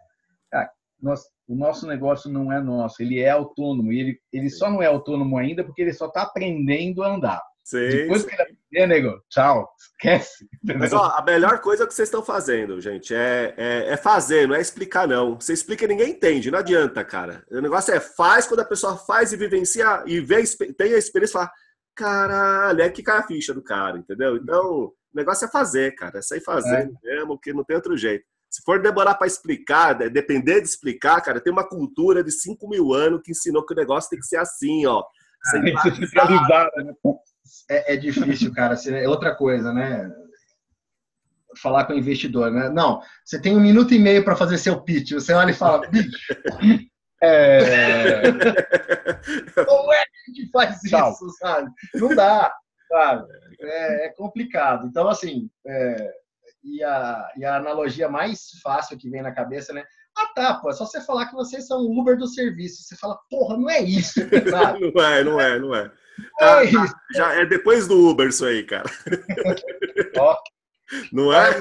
[0.51, 3.91] Cara, nós, o nosso negócio não é nosso, ele é autônomo.
[3.91, 7.43] E ele, ele só não é autônomo ainda porque ele só está aprendendo a andar.
[7.65, 8.29] Sim, Depois sim.
[8.29, 10.47] que ele aprender, nego, tchau, esquece.
[10.63, 14.55] Mas ó, a melhor coisa que vocês estão fazendo, gente, é, é, é fazer, não
[14.55, 15.35] é explicar, não.
[15.39, 17.45] Você explica e ninguém entende, não adianta, cara.
[17.51, 20.43] O negócio é faz, quando a pessoa faz e vivencia e vê,
[20.77, 21.51] tem a experiência, fala,
[21.95, 24.37] caralho, é que cai a ficha do cara, entendeu?
[24.37, 26.19] Então, o negócio é fazer, cara.
[26.19, 28.25] É sair fazendo mesmo, que não tem outro jeito.
[28.49, 32.69] Se for demorar para explicar, de- depender de explicar, cara, tem uma cultura de 5
[32.69, 35.05] mil anos que ensinou que o negócio tem que ser assim, ó.
[35.51, 36.93] Centralizado, Centralizada, né?
[37.69, 38.77] É, é difícil, cara.
[38.77, 40.11] Você- É outra coisa, né?
[41.61, 42.69] Falar com o investidor, né?
[42.69, 45.13] Não, você tem um minuto e meio para fazer seu pitch.
[45.13, 46.11] Você olha e fala, bicho,
[47.23, 48.23] É,
[49.67, 51.13] como é que a gente faz Tchau.
[51.13, 51.71] isso, sabe?
[51.95, 52.51] Não dá,
[52.89, 53.27] sabe?
[53.61, 54.87] É, é complicado.
[54.87, 56.13] Então, assim, é,
[56.65, 59.85] e, a, e a analogia mais fácil que vem na cabeça, né?
[60.21, 62.83] Ah, tá, pô, é só você falar que vocês são Uber do serviço.
[62.83, 64.21] Você fala, porra, não é isso?
[64.95, 65.85] Não é, não é, não é.
[65.85, 65.93] Não
[66.39, 66.95] Tá, é isso.
[67.15, 68.91] Já é depois do Uber isso aí, cara.
[71.13, 71.53] Não é?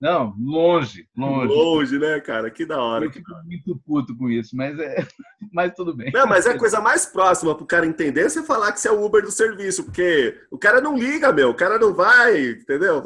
[0.00, 1.46] não, longe, longe.
[1.46, 2.50] Longe, né, cara?
[2.50, 3.04] Que da hora.
[3.04, 4.96] Eu fico muito puto com isso, mas, é,
[5.52, 6.10] mas tudo bem.
[6.12, 8.92] Não, mas é a coisa mais próxima pro cara entender você falar que você é
[8.92, 13.00] o Uber do serviço, porque o cara não liga, meu, o cara não vai, entendeu?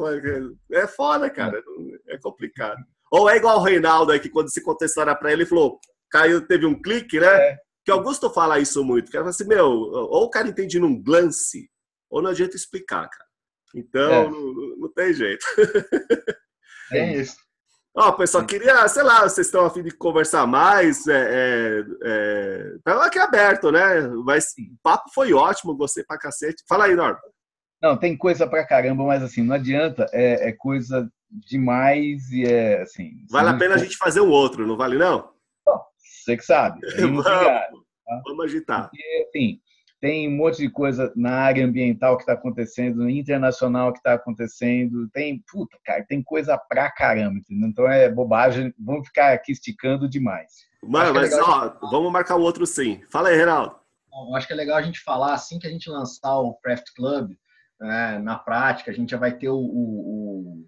[0.73, 1.63] É foda, cara,
[2.09, 2.83] é complicado.
[3.11, 5.79] Ou é igual o Reinaldo aí, que quando se contestaram pra ele, ele falou,
[6.11, 7.27] caiu, teve um clique, né?
[7.27, 7.57] É.
[7.85, 11.03] Que Augusto fala isso muito, que ela fala assim, meu, ou o cara entende num
[11.03, 11.69] glance,
[12.11, 13.29] ou não adianta explicar, cara.
[13.75, 14.31] Então, É.
[14.31, 15.45] não, não- tem jeito.
[16.93, 17.37] É isso.
[17.97, 22.65] Ó, pessoal, queria, sei lá, vocês estão a fim de conversar mais, é, é, é,
[22.85, 24.01] tá aqui aberto, né?
[24.25, 26.63] Mas o papo foi ótimo, gostei pra cacete.
[26.69, 27.19] Fala aí, Norma.
[27.83, 32.83] Não, tem coisa pra caramba, mas assim, não adianta, é, é coisa demais e é
[32.83, 33.25] assim.
[33.31, 35.31] Vale a pena a gente fazer um outro, não vale não?
[35.97, 36.81] Você que sabe.
[36.97, 37.71] tem graça.
[38.07, 38.91] Vamos, vamos agitar.
[38.91, 39.61] Porque, assim,
[40.01, 45.09] tem um monte de coisa na área ambiental que está acontecendo, internacional que está acontecendo,
[45.11, 47.69] tem, puta, cara, tem coisa pra caramba, entendeu?
[47.69, 50.65] Então é bobagem, vamos ficar aqui esticando demais.
[50.83, 53.03] Mano, é mas legal ó, vamos marcar o outro sim.
[53.11, 53.77] Fala aí, Reinaldo.
[54.11, 56.87] Bom, acho que é legal a gente falar assim que a gente lançar o Craft
[56.97, 57.33] Club,
[57.79, 60.67] né, na prática, a gente já vai ter o, o, o,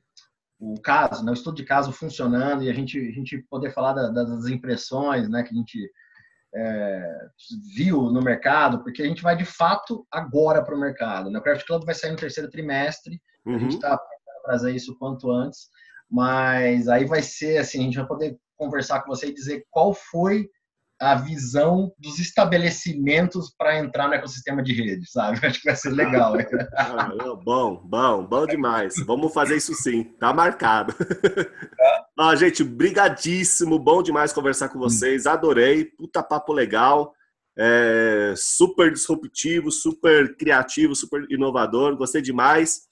[0.64, 3.92] o caso, né, o estudo de caso funcionando e a gente, a gente poder falar
[3.94, 5.90] da- das impressões né, que a gente
[6.54, 7.26] é,
[7.74, 11.30] viu no mercado, porque a gente vai de fato agora para o mercado.
[11.30, 11.38] Né?
[11.38, 13.58] O Craft Club vai sair no terceiro trimestre, a Uhum.
[13.58, 15.68] gente está tentando trazer isso o quanto antes,
[16.10, 19.92] mas aí vai ser assim, a gente vai poder conversar com você e dizer qual
[19.94, 20.48] foi
[21.02, 25.40] a visão dos estabelecimentos para entrar no ecossistema de rede, sabe?
[25.44, 26.34] Acho que vai ser legal.
[26.76, 27.10] Ah,
[27.44, 28.94] bom, bom, bom demais.
[29.04, 30.94] Vamos fazer isso sim, tá marcado.
[32.16, 37.12] Ó, gente, brigadíssimo, bom demais conversar com vocês, adorei, puta papo legal,
[37.58, 42.82] é, super disruptivo, super criativo, super inovador, gostei demais.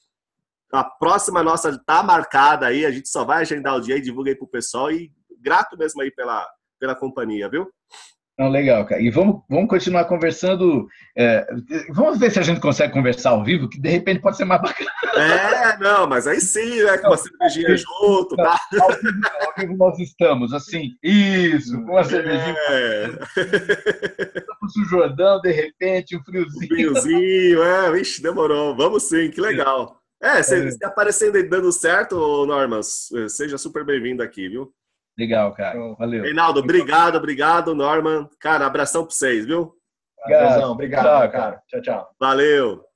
[0.73, 4.31] A próxima nossa tá marcada aí, a gente só vai agendar o dia e divulga
[4.33, 6.45] aí pro pessoal e grato mesmo aí pela,
[6.81, 7.71] pela companhia, viu?
[8.41, 9.03] Não, legal, cara.
[9.03, 10.89] E vamos, vamos continuar conversando.
[11.15, 11.47] é,
[11.91, 14.63] vamos ver se a gente consegue conversar ao vivo, que de repente pode ser mais
[14.63, 14.91] bacana.
[15.15, 18.59] É, não, mas aí sim, né, com uma cervejinha junto, tá?
[18.81, 23.11] Ao vivo, ao vivo nós estamos, assim, isso, com uma cervejinha, É.
[24.39, 27.63] estamos o Jordão, de repente, um Um friozinho.
[27.63, 28.75] é, vixe, demorou.
[28.75, 30.01] Vamos sim, que legal.
[30.23, 30.71] É, se, É.
[30.71, 32.81] se aparecendo e dando certo, ô, Norman,
[33.29, 34.73] seja super bem-vindo aqui, viu?
[35.21, 35.79] Legal, cara.
[35.99, 36.23] Valeu.
[36.23, 38.27] Reinaldo, obrigado, obrigado, Norman.
[38.41, 39.75] Cara, abração pra vocês, viu?
[40.25, 40.71] Obrigado.
[40.71, 41.63] Obrigado, Tchau, cara.
[41.69, 42.11] Tchau, tchau.
[42.19, 42.90] Valeu.